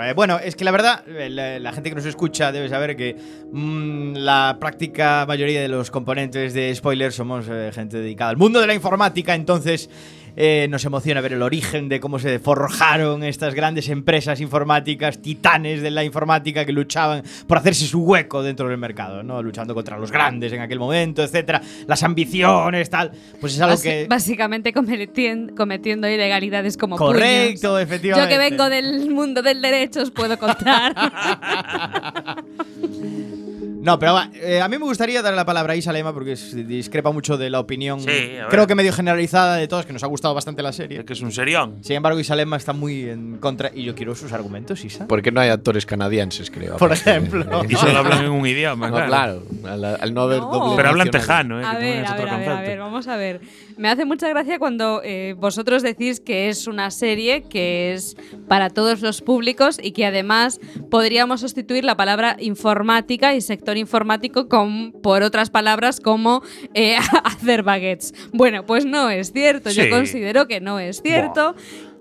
[0.01, 3.15] Eh, bueno, es que la verdad, eh, la, gente que nos escucha debe saber que
[3.51, 8.59] mm, la práctica mayoría de los componentes de Spoiler somos eh, gente dedicada al mundo
[8.59, 9.91] de la informática, entonces
[10.35, 15.81] eh, nos emociona ver el origen de cómo se forjaron estas grandes empresas informáticas, titanes
[15.81, 19.41] de la informática que luchaban por hacerse su hueco dentro del mercado, ¿no?
[19.41, 23.11] Luchando contra los grandes en aquel momento, etcétera, las ambiciones, tal.
[23.39, 27.81] Pues es algo que Básicamente cometiendo, cometiendo ilegalidades como Correcto, puños.
[27.81, 28.33] efectivamente.
[28.33, 30.93] Yo que vengo del mundo del derecho os puedo contar.
[33.83, 36.31] No, pero va, eh, a mí me gustaría darle la palabra a Isa Lema porque
[36.31, 38.09] es- discrepa mucho de la opinión, Sí,
[38.49, 41.03] creo que medio generalizada de todos, que nos ha gustado bastante la serie.
[41.03, 41.77] que es un serión.
[41.83, 45.05] Sin embargo, Isa Lema está muy en contra y yo quiero sus argumentos, Isa.
[45.07, 46.77] Porque no hay actores canadienses, creo.
[46.77, 47.45] Por ejemplo.
[47.69, 49.43] Y solo hablan en un idioma, No, claro.
[49.61, 49.73] claro.
[49.73, 50.51] Al, al no haber No.
[50.51, 51.65] doble Pero hablan tejano, ¿eh?
[51.65, 52.69] A ver, es a otro ver, a ver, a concepto.
[52.69, 53.41] ver, vamos a ver.
[53.77, 58.15] Me hace mucha gracia cuando eh, vosotros decís que es una serie que es
[58.47, 60.59] para todos los públicos y que además
[60.89, 66.43] podríamos sustituir la palabra informática y sector informático con, por otras palabras como
[66.73, 68.13] eh, hacer baguettes.
[68.31, 69.69] Bueno, pues no es cierto.
[69.69, 71.55] Yo considero que no es cierto.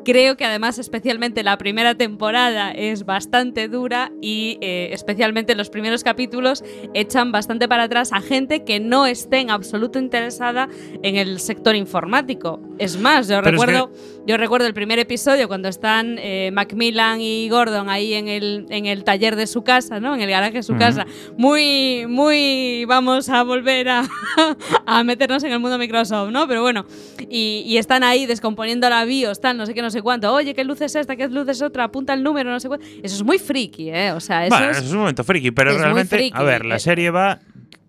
[0.04, 6.02] Creo que además especialmente la primera temporada es bastante dura y eh, especialmente los primeros
[6.02, 10.68] capítulos echan bastante para atrás a gente que no esté en absoluto interesada
[11.04, 12.60] en el sector informático.
[12.78, 13.92] Es más, yo Pero es recuerdo,
[14.26, 18.86] yo recuerdo el primer episodio cuando están eh, Macmillan y Gordon ahí en el, en
[18.86, 20.16] el taller de su casa, ¿no?
[20.16, 20.80] En el garaje de su Ujú.
[20.80, 21.06] casa.
[21.36, 24.02] Muy, muy vamos a volver a,
[24.86, 26.48] a meternos en el mundo Microsoft, ¿no?
[26.48, 26.86] Pero bueno,
[27.28, 30.32] y, y están ahí descomponiendo la BIOS, tal, no sé qué, no sé cuánto.
[30.34, 31.14] Oye, ¿qué luz es esta?
[31.14, 31.84] ¿Qué luz es otra?
[31.84, 32.84] Apunta el número, no sé cuánto.
[33.02, 34.10] Eso es muy friki, ¿eh?
[34.12, 36.80] O sea, eso Bueno, es- un momento friki, pero realmente, friki, a ver, la eh.
[36.80, 37.38] serie va.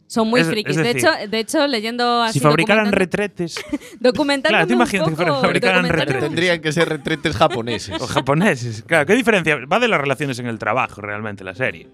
[0.06, 0.78] son muy es- frikis.
[0.78, 2.34] es de, hecho, de hecho, leyendo así.
[2.34, 3.56] si fabricaran documentando- retretes
[3.99, 6.24] documentándome Claro, tú un imagínate que poco, fabricaran retretes.
[6.24, 7.99] Tendrían que ser retretes japoneses.
[7.99, 9.58] o japoneses, claro, ¿qué diferencia?
[9.66, 11.88] Va de las relaciones en el trabajo, realmente, la serie.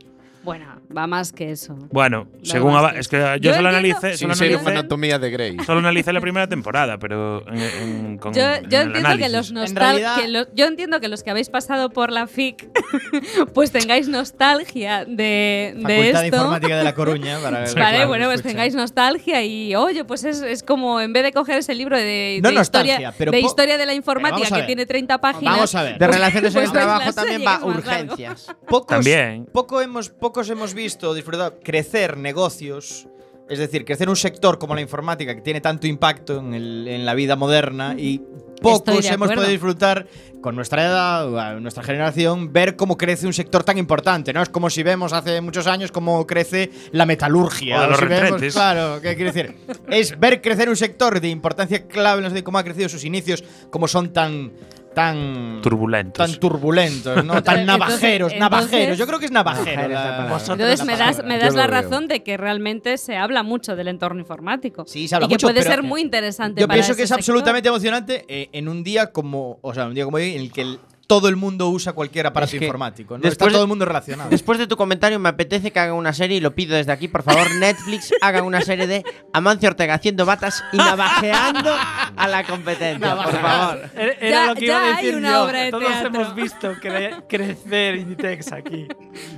[0.50, 1.76] Bueno, va más que eso.
[1.92, 4.48] Bueno, Va según más ava- que es que yo, Yo solo analicé, Sin solo ser
[4.48, 5.58] analicé, una anatomía de Grey.
[5.66, 9.30] solo analicé la primera temporada, pero en- en- con Yo, en yo el entiendo que
[9.30, 12.26] los En nostal realidad- que lo- yo entiendo que los que habéis pasado por la
[12.26, 12.68] FIC
[13.54, 16.26] pues tengáis nostalgia de, de Facultad de esto.
[16.38, 17.40] Informática de La Coruña.
[17.44, 18.50] Para Sí, Vale, claro, bueno, pues escucha.
[18.54, 22.40] tengáis nostalgia y oye, pues es, es como en vez de coger ese libro de,
[22.42, 25.54] No de nostalgia, historia, pero de historia de la informática que tiene 30 páginas.
[25.56, 25.94] Vamos a ver.
[25.94, 28.56] De pues- relaciones en pues el veis la trabajo también va urgencias.
[28.68, 29.46] Pocos, También.
[29.52, 33.08] Poco hemos, pocos hemos visto disfrutar, crecer negocios
[33.50, 37.04] Es decir, crecer un sector como la informática que tiene tanto impacto en, el- en
[37.04, 38.20] la vida moderna y
[38.62, 38.86] pocos
[39.16, 40.06] hemos podido disfrutar
[40.42, 44.42] con nuestra edad, nuestra generación, ver cómo crece un sector tan importante, ¿no?
[44.44, 47.80] Es como si vemos hace muchos años cómo crece la metalurgia.
[47.80, 49.56] O de los si vemos- claro, ¿qué quiere decir?
[49.90, 53.44] Es ver crecer un sector de importancia clave, no sé cómo ha crecido sus inicios,
[53.72, 54.52] cómo son tan
[54.94, 56.30] tan Turbulentos.
[56.32, 57.42] tan turbulentos, ¿no?
[57.44, 58.98] Tan Entonces- navajeros, entonces- navajeros.
[58.98, 59.88] Yo creo que es navajero.
[59.88, 60.40] La.
[60.50, 64.20] Entonces me das, me das la razón de que realmente se habla mucho del entorno
[64.20, 64.86] informático.
[64.88, 66.98] Sí, se habla y que mucho, puede pero- ser muy interesante Yo para pienso ese
[66.98, 67.20] que es sector.
[67.22, 70.52] absolutamente emocionante eh, en un día como, o sea, un día como hoy en el
[70.52, 70.80] que el-
[71.10, 73.24] todo el mundo usa cualquier aparato Es que informático, ¿no?
[73.24, 74.30] después Está de- todo el mundo relacionado.
[74.30, 77.08] Después de tu comentario, me apetece que hagan una serie y lo pido desde aquí,
[77.08, 79.04] por favor, Netflix, hagan una serie de
[79.34, 81.74] Amancio Ortega haciendo batas y navajeando
[82.16, 83.90] a la competencia, por favor.
[83.98, 85.44] Era Ya- lo que ya iba a hay decir una yo.
[85.46, 86.08] obra de Todos teatro.
[86.22, 88.88] hemos visto cre- crecer Inditex aquí.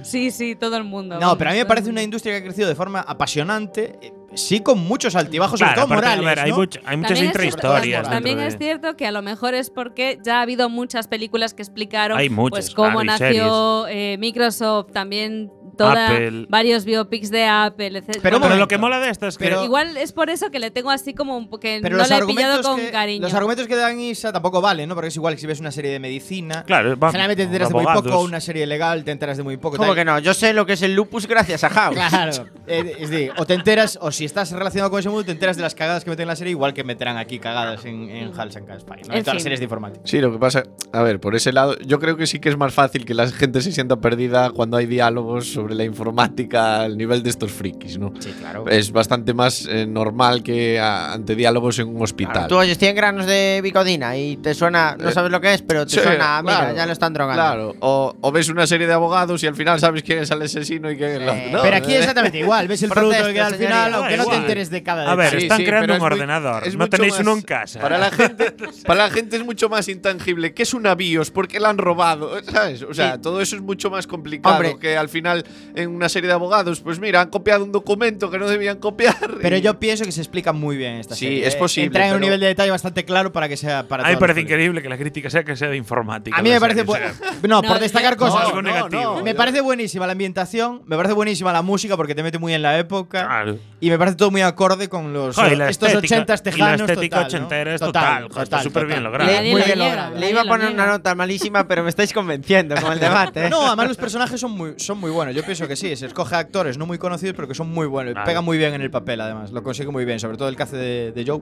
[0.03, 1.15] Sí, sí, todo el mundo.
[1.15, 3.97] No, vamos, pero a mí me parece una industria que ha crecido de forma apasionante,
[4.01, 6.57] eh, sí con muchos altibajos, Claro, sobre todo a ver, hay, ¿no?
[6.57, 8.09] mucho- hay muchas También es cierto- intrahistorias.
[8.09, 11.61] También es cierto que a lo mejor es porque ya ha habido muchas películas que
[11.61, 15.51] explicaron Hay muchas, pues cómo claro, nació eh, Microsoft, también
[15.89, 16.45] toda, Apple.
[16.49, 18.19] varios biopics de Apple, etc.
[18.21, 19.45] Pero lo que mola de esto es que.
[19.45, 22.03] Pero- Igual es por eso que le tengo así como un poco que Pero no
[22.05, 23.21] le he pillado con que, cariño.
[23.23, 24.95] los argumentos que dan Isa tampoco valen, ¿no?
[24.95, 26.63] Porque es igual que si ves una serie de medicina.
[26.65, 29.57] Claro, va- generalmente te enteras de muy poco, una serie legal te enteras de muy
[29.57, 29.77] poco.
[29.77, 29.95] ¿Cómo tal.
[29.95, 30.19] que no?
[30.19, 31.95] Yo sé lo que es el lupus gracias a House.
[31.95, 32.31] Claro.
[32.67, 35.57] Eh, es decir, o te enteras, o si estás relacionado con ese mundo, te enteras
[35.57, 38.39] de las cagadas que meten en la serie, igual que meterán aquí cagadas en, en
[38.39, 39.11] Hals and Caspy, ¿no?
[39.11, 40.01] En, En todas las series de informática.
[40.05, 40.63] Sí, lo que pasa,
[40.93, 43.27] a ver, por ese lado, yo creo que sí que es más fácil que la
[43.29, 47.97] gente se sienta perdida cuando hay diálogos sobre la informática al nivel de estos frikis,
[47.97, 48.11] ¿no?
[48.19, 48.67] Sí, claro.
[48.67, 52.33] Es bastante más eh, normal que a- ante diálogos en un hospital.
[52.33, 55.53] Claro, tú oyes 100 granos de bicodina y te suena, no Eh, sabes lo que
[55.53, 57.41] es, pero te Sí, suena, mira, claro, ya lo están drogando.
[57.41, 60.41] Claro, o, o ves una serie de abogados y al final sabes quién es el
[60.41, 61.41] asesino y quién es el otro.
[61.51, 63.97] No, Pero aquí eh, exactamente igual, ves el Protesta, producto que queda al final, señoría.
[63.97, 65.43] aunque no te enteres de cada A ver, detalle.
[65.43, 66.67] están sí, creando un es ordenador.
[66.67, 67.79] es no tenéis más- uno en casa.
[67.79, 68.53] Para la gente,
[68.85, 70.53] para la gente es mucho más intangible.
[70.53, 71.31] ¿Qué es una BIOS?
[71.31, 72.31] ¿Por qué la han robado?
[72.43, 72.81] ¿Sabes?
[72.83, 73.21] O sea, Sí.
[73.21, 74.77] todo eso es mucho más complicado Hombre.
[74.79, 78.37] que al final en una serie de abogados, pues mira, han copiado un documento que
[78.37, 79.15] no debían copiar.
[79.41, 81.47] Pero y- yo pienso que se explica muy bien esta Sí, serie.
[81.47, 81.57] es eh.
[81.57, 84.07] posible, Entra en un pero- nivel de detalle bastante claro para que sea para A
[84.07, 86.37] mí me parece increíble que la crítica sea que sea de informática.
[86.37, 88.45] A mí me parece sea, No, No, por destacar cosas.
[88.45, 89.21] algo negativo.
[89.23, 92.61] Me parece buenísima la ambientación, me parece buenísima la música porque te mete muy en
[92.61, 93.57] la época Claro.
[93.79, 96.43] y me parece todo muy acorde con los Joder, la estos estética- 80 y la
[96.43, 97.27] tejanos estética total, ¿no?
[97.27, 99.31] ochentera es total, está súper bien logrado.
[99.31, 100.15] Le, muy bien logrado.
[100.17, 103.45] Le iba a lo poner una nota malísima, pero me estáis convenciendo con el debate.
[103.45, 103.49] ¿eh?
[103.49, 105.35] No, además los personajes son muy, son muy buenos.
[105.41, 108.13] Yo pienso que sí, se escoge actores no muy conocidos, pero que son muy buenos.
[108.13, 108.25] Claro.
[108.25, 109.51] Pega muy bien en el papel, además.
[109.51, 111.41] Lo consigue muy bien, sobre todo el que hace de, de Joe.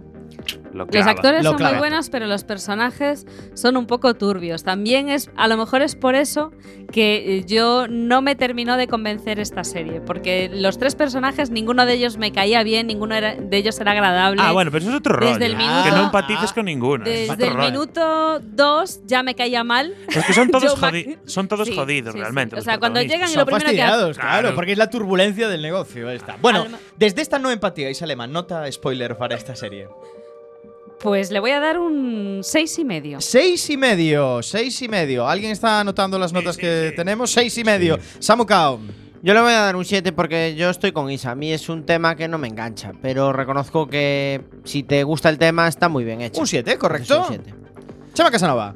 [0.73, 1.73] Lo Los actores Lo son clava.
[1.73, 4.63] muy buenos, pero los personajes son un poco turbios.
[4.63, 6.51] También es, a lo mejor es por eso
[6.91, 11.85] que eh, yo no me terminó de convencer esta serie, porque los tres personajes, ninguno
[11.85, 14.41] de ellos me caía bien, ninguno era- de ellos era agradable.
[14.43, 15.31] Ah, bueno, pero eso es otro rollo.
[15.33, 17.05] Desde el que minuto- no empatices con ninguno.
[17.05, 17.71] es Desde otro el rollo.
[17.71, 19.93] minuto 2 ya me caía mal.
[20.07, 22.21] Es que son todos, Joe jodi- Mac- son todos Sí, jodidos sí, sí.
[22.21, 22.55] realmente.
[22.55, 24.55] O los sea, cuando llegan y lo primero que claro, Claro.
[24.55, 26.09] porque es la turbulencia del negocio.
[26.09, 26.37] está.
[26.41, 29.87] Bueno, Alma- desde esta no empatía, Isalema, nota spoiler para esta serie.
[30.99, 33.21] Pues le voy a dar un seis y medio.
[33.21, 35.27] Seis y medio, seis y medio.
[35.27, 37.31] ¿Alguien está anotando las notas que tenemos?
[37.31, 37.97] Seis y medio.
[38.19, 38.79] Samu Kao.
[39.21, 41.31] Yo le voy a dar un 7 porque yo estoy con Isa.
[41.31, 45.27] A mí es un tema que no me engancha, pero reconozco que si te gusta
[45.27, 46.39] el tema está muy bien hecho.
[46.39, 47.19] Un 7, correcto.
[47.19, 47.53] Un siete.
[48.13, 48.75] Chema Casanova.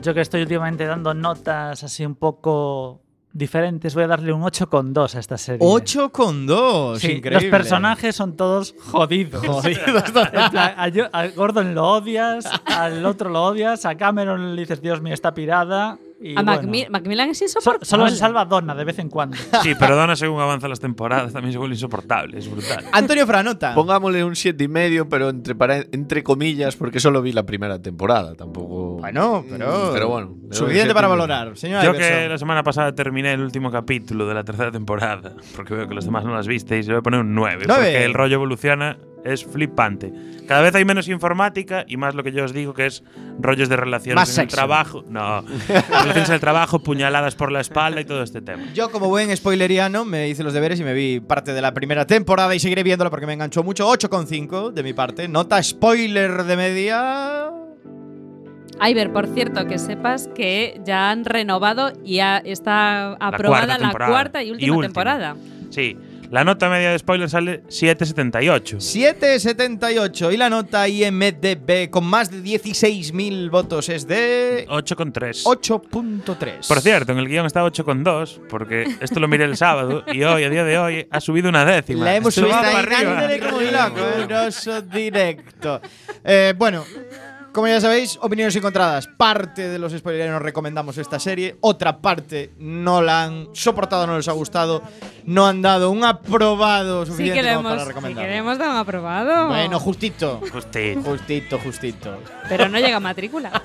[0.00, 3.02] Yo que estoy últimamente dando notas así un poco
[3.36, 5.60] diferentes, voy a darle un 8,2 a esta serie.
[5.60, 6.98] 8 con 2.
[6.98, 7.48] Sí, increíble.
[7.48, 9.46] los personajes son todos jodidos.
[9.46, 10.10] Jodidos
[10.50, 10.74] plan,
[11.12, 15.34] a Gordon lo odias, al otro lo odias, a Cameron le dices, Dios mío, está
[15.34, 15.98] pirada.
[16.18, 17.84] Y A bueno, Macmi- Macmillan es so- insoportable.
[17.84, 19.36] solo se salva Donna de vez en cuando.
[19.62, 22.38] Sí, pero Donna, según avanzan las temporadas, también se vuelve insoportable.
[22.38, 22.84] Es brutal.
[22.92, 23.74] Antonio Franota.
[23.74, 27.80] Pongámosle un siete y medio, pero entre, para- entre comillas, porque solo vi la primera
[27.82, 28.34] temporada.
[28.34, 28.96] Tampoco.
[29.00, 29.90] Bueno, pero.
[29.92, 30.34] Pero bueno.
[30.50, 31.56] Suficiente para valorar.
[31.56, 32.12] Señora Yo Iverson.
[32.22, 35.94] que la semana pasada terminé el último capítulo de la tercera temporada, porque veo que
[35.94, 37.82] los demás no las visteis, le voy a poner un 9, Nueve.
[37.84, 38.96] porque el rollo evoluciona,
[39.26, 40.12] es flipante.
[40.46, 43.02] Cada vez hay menos informática y más lo que yo os digo que es
[43.40, 45.04] rollos de relaciones Más en el trabajo.
[45.08, 48.62] No, relaciones en el trabajo, puñaladas por la espalda y todo este tema.
[48.74, 52.06] Yo, como buen spoileriano, me hice los deberes y me vi parte de la primera
[52.06, 53.88] temporada y seguiré viéndola porque me enganchó mucho.
[53.90, 55.28] 8,5 de mi parte.
[55.28, 57.50] Nota spoiler de media.
[58.80, 64.42] Iber, por cierto, que sepas que ya han renovado y ya está aprobada la cuarta,
[64.42, 64.88] y última última.
[64.88, 65.36] temporada.
[65.70, 65.96] Sí.
[66.30, 68.76] La nota media de spoiler sale 7,78.
[68.78, 75.44] 7,78 y la nota IMDB con más de 16.000 votos es de 8,3.
[75.44, 76.66] 8.3.
[76.66, 80.44] Por cierto, en el guion está 8,2, porque esto lo miré el sábado y hoy,
[80.44, 82.04] a día de hoy, ha subido una décima.
[82.04, 83.48] La hemos Esto subido para arriba.
[83.48, 84.82] como loco, ¿eh?
[84.92, 85.80] Directo.
[86.24, 86.84] Eh, bueno,
[87.56, 89.06] como ya sabéis, opiniones encontradas.
[89.06, 91.56] Parte de los spoilers nos recomendamos esta serie.
[91.62, 94.82] Otra parte no la han soportado, no les ha gustado.
[95.24, 98.24] No han dado un aprobado Sí suficiente que le como para hemos, sí recomendar.
[98.26, 99.48] que le hemos dado un aprobado.
[99.48, 100.42] Bueno, justito.
[100.52, 101.00] Justito.
[101.00, 102.18] Justito, justito.
[102.46, 103.50] Pero no llega a matrícula.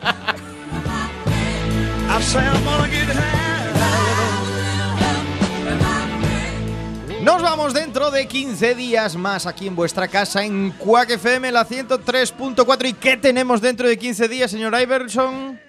[7.21, 11.67] Nos vamos dentro de 15 días más aquí en vuestra casa en Quack FM, la
[11.67, 12.89] 103.4.
[12.89, 15.59] ¿Y qué tenemos dentro de 15 días, señor Iverson?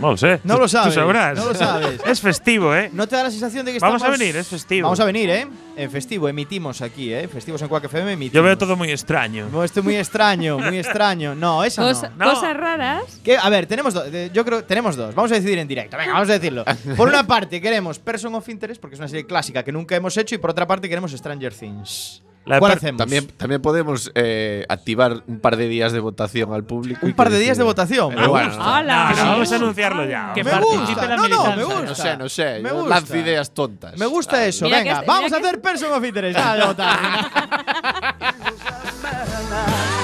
[0.00, 0.40] No lo sé.
[0.44, 0.94] No lo sabes.
[0.94, 1.38] Tú sabrás.
[1.38, 2.00] No lo sabes.
[2.06, 2.90] es festivo, ¿eh?
[2.92, 4.84] ¿No te da la sensación de que Vamos estamos- a venir, es festivo.
[4.84, 5.46] Vamos a venir, ¿eh?
[5.76, 7.28] En festivo, emitimos aquí, ¿eh?
[7.28, 8.34] Festivos en Quack FM, emitimos.
[8.34, 9.48] Yo veo todo muy extraño.
[9.50, 11.34] No, esto es muy extraño, muy extraño.
[11.34, 12.30] No, esa Cosa- no.
[12.34, 13.20] Cosas raras.
[13.24, 14.04] Que, a ver, tenemos dos.
[14.32, 15.14] Yo creo tenemos dos.
[15.14, 15.96] Vamos a decidir en directo.
[15.96, 16.64] Venga, vamos a decirlo.
[16.96, 20.16] Por una parte, queremos Person of Interest, porque es una serie clásica que nunca hemos
[20.16, 20.34] hecho.
[20.34, 22.22] Y por otra parte, queremos Stranger Things.
[22.46, 22.98] La ¿Cuál hacemos?
[22.98, 27.04] También, también podemos eh, activar un par de días de votación al público.
[27.04, 28.10] Un par de días de votación.
[28.10, 28.76] Pero Me bueno, gusta.
[28.76, 29.10] ¡Hala!
[29.10, 30.32] No, no, vamos a anunciarlo ya.
[30.32, 31.06] Que me participe gusta.
[31.08, 31.82] la No, no, me gusta.
[31.82, 32.60] No sé, no sé.
[32.60, 32.88] Me gusta.
[32.88, 33.98] lanzo ideas tontas.
[33.98, 34.64] Me gusta eso.
[34.66, 36.38] Mira Venga, este- vamos a hacer Person of Interest.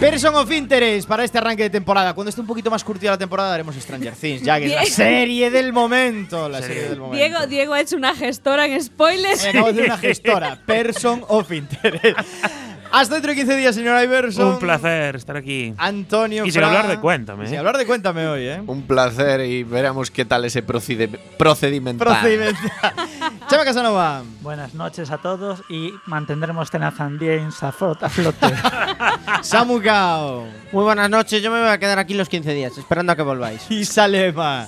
[0.00, 2.14] Person of Interest para este arranque de temporada.
[2.14, 4.84] Cuando esté un poquito más curtida la temporada, haremos Stranger Things, ya que es la
[4.84, 6.48] serie del momento.
[6.48, 7.16] La serie del momento.
[7.16, 9.44] Diego, Diego ha hecho una gestora en spoilers.
[9.44, 10.58] Eh, acabo de hacer una gestora.
[10.66, 12.16] Person of Interest.
[12.90, 14.52] Hasta dentro de 15 días, señor Iverson.
[14.54, 15.74] Un placer estar aquí.
[15.76, 16.46] Antonio.
[16.46, 17.58] Y sin Fra- hablar de Cuéntame, Y sin ¿eh?
[17.58, 18.62] hablar de Cuéntame hoy, ¿eh?
[18.66, 22.06] Un placer y veremos qué tal ese procede- procedimental.
[22.08, 22.60] Procedimiento.
[23.50, 24.22] Chama Casanova.
[24.40, 28.06] Buenas noches a todos y mantendremos Tenazandiens a flote.
[28.06, 28.46] A flote.
[29.42, 30.46] Samu Gao.
[30.72, 33.22] Muy buenas noches, yo me voy a quedar aquí los 15 días, esperando a que
[33.22, 33.62] volváis.
[33.70, 34.66] Y Salema.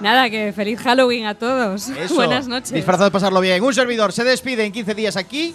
[0.00, 1.88] Nada, que feliz Halloween a todos.
[1.90, 2.14] Eso.
[2.16, 2.72] Buenas noches.
[2.72, 3.62] Disfrazado de pasarlo bien.
[3.62, 5.54] Un servidor se despide en 15 días aquí.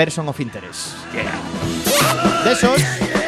[0.00, 0.96] Person of Interest.
[1.12, 1.30] Yeah.
[2.42, 2.80] De esos...
[2.82, 3.20] Oh.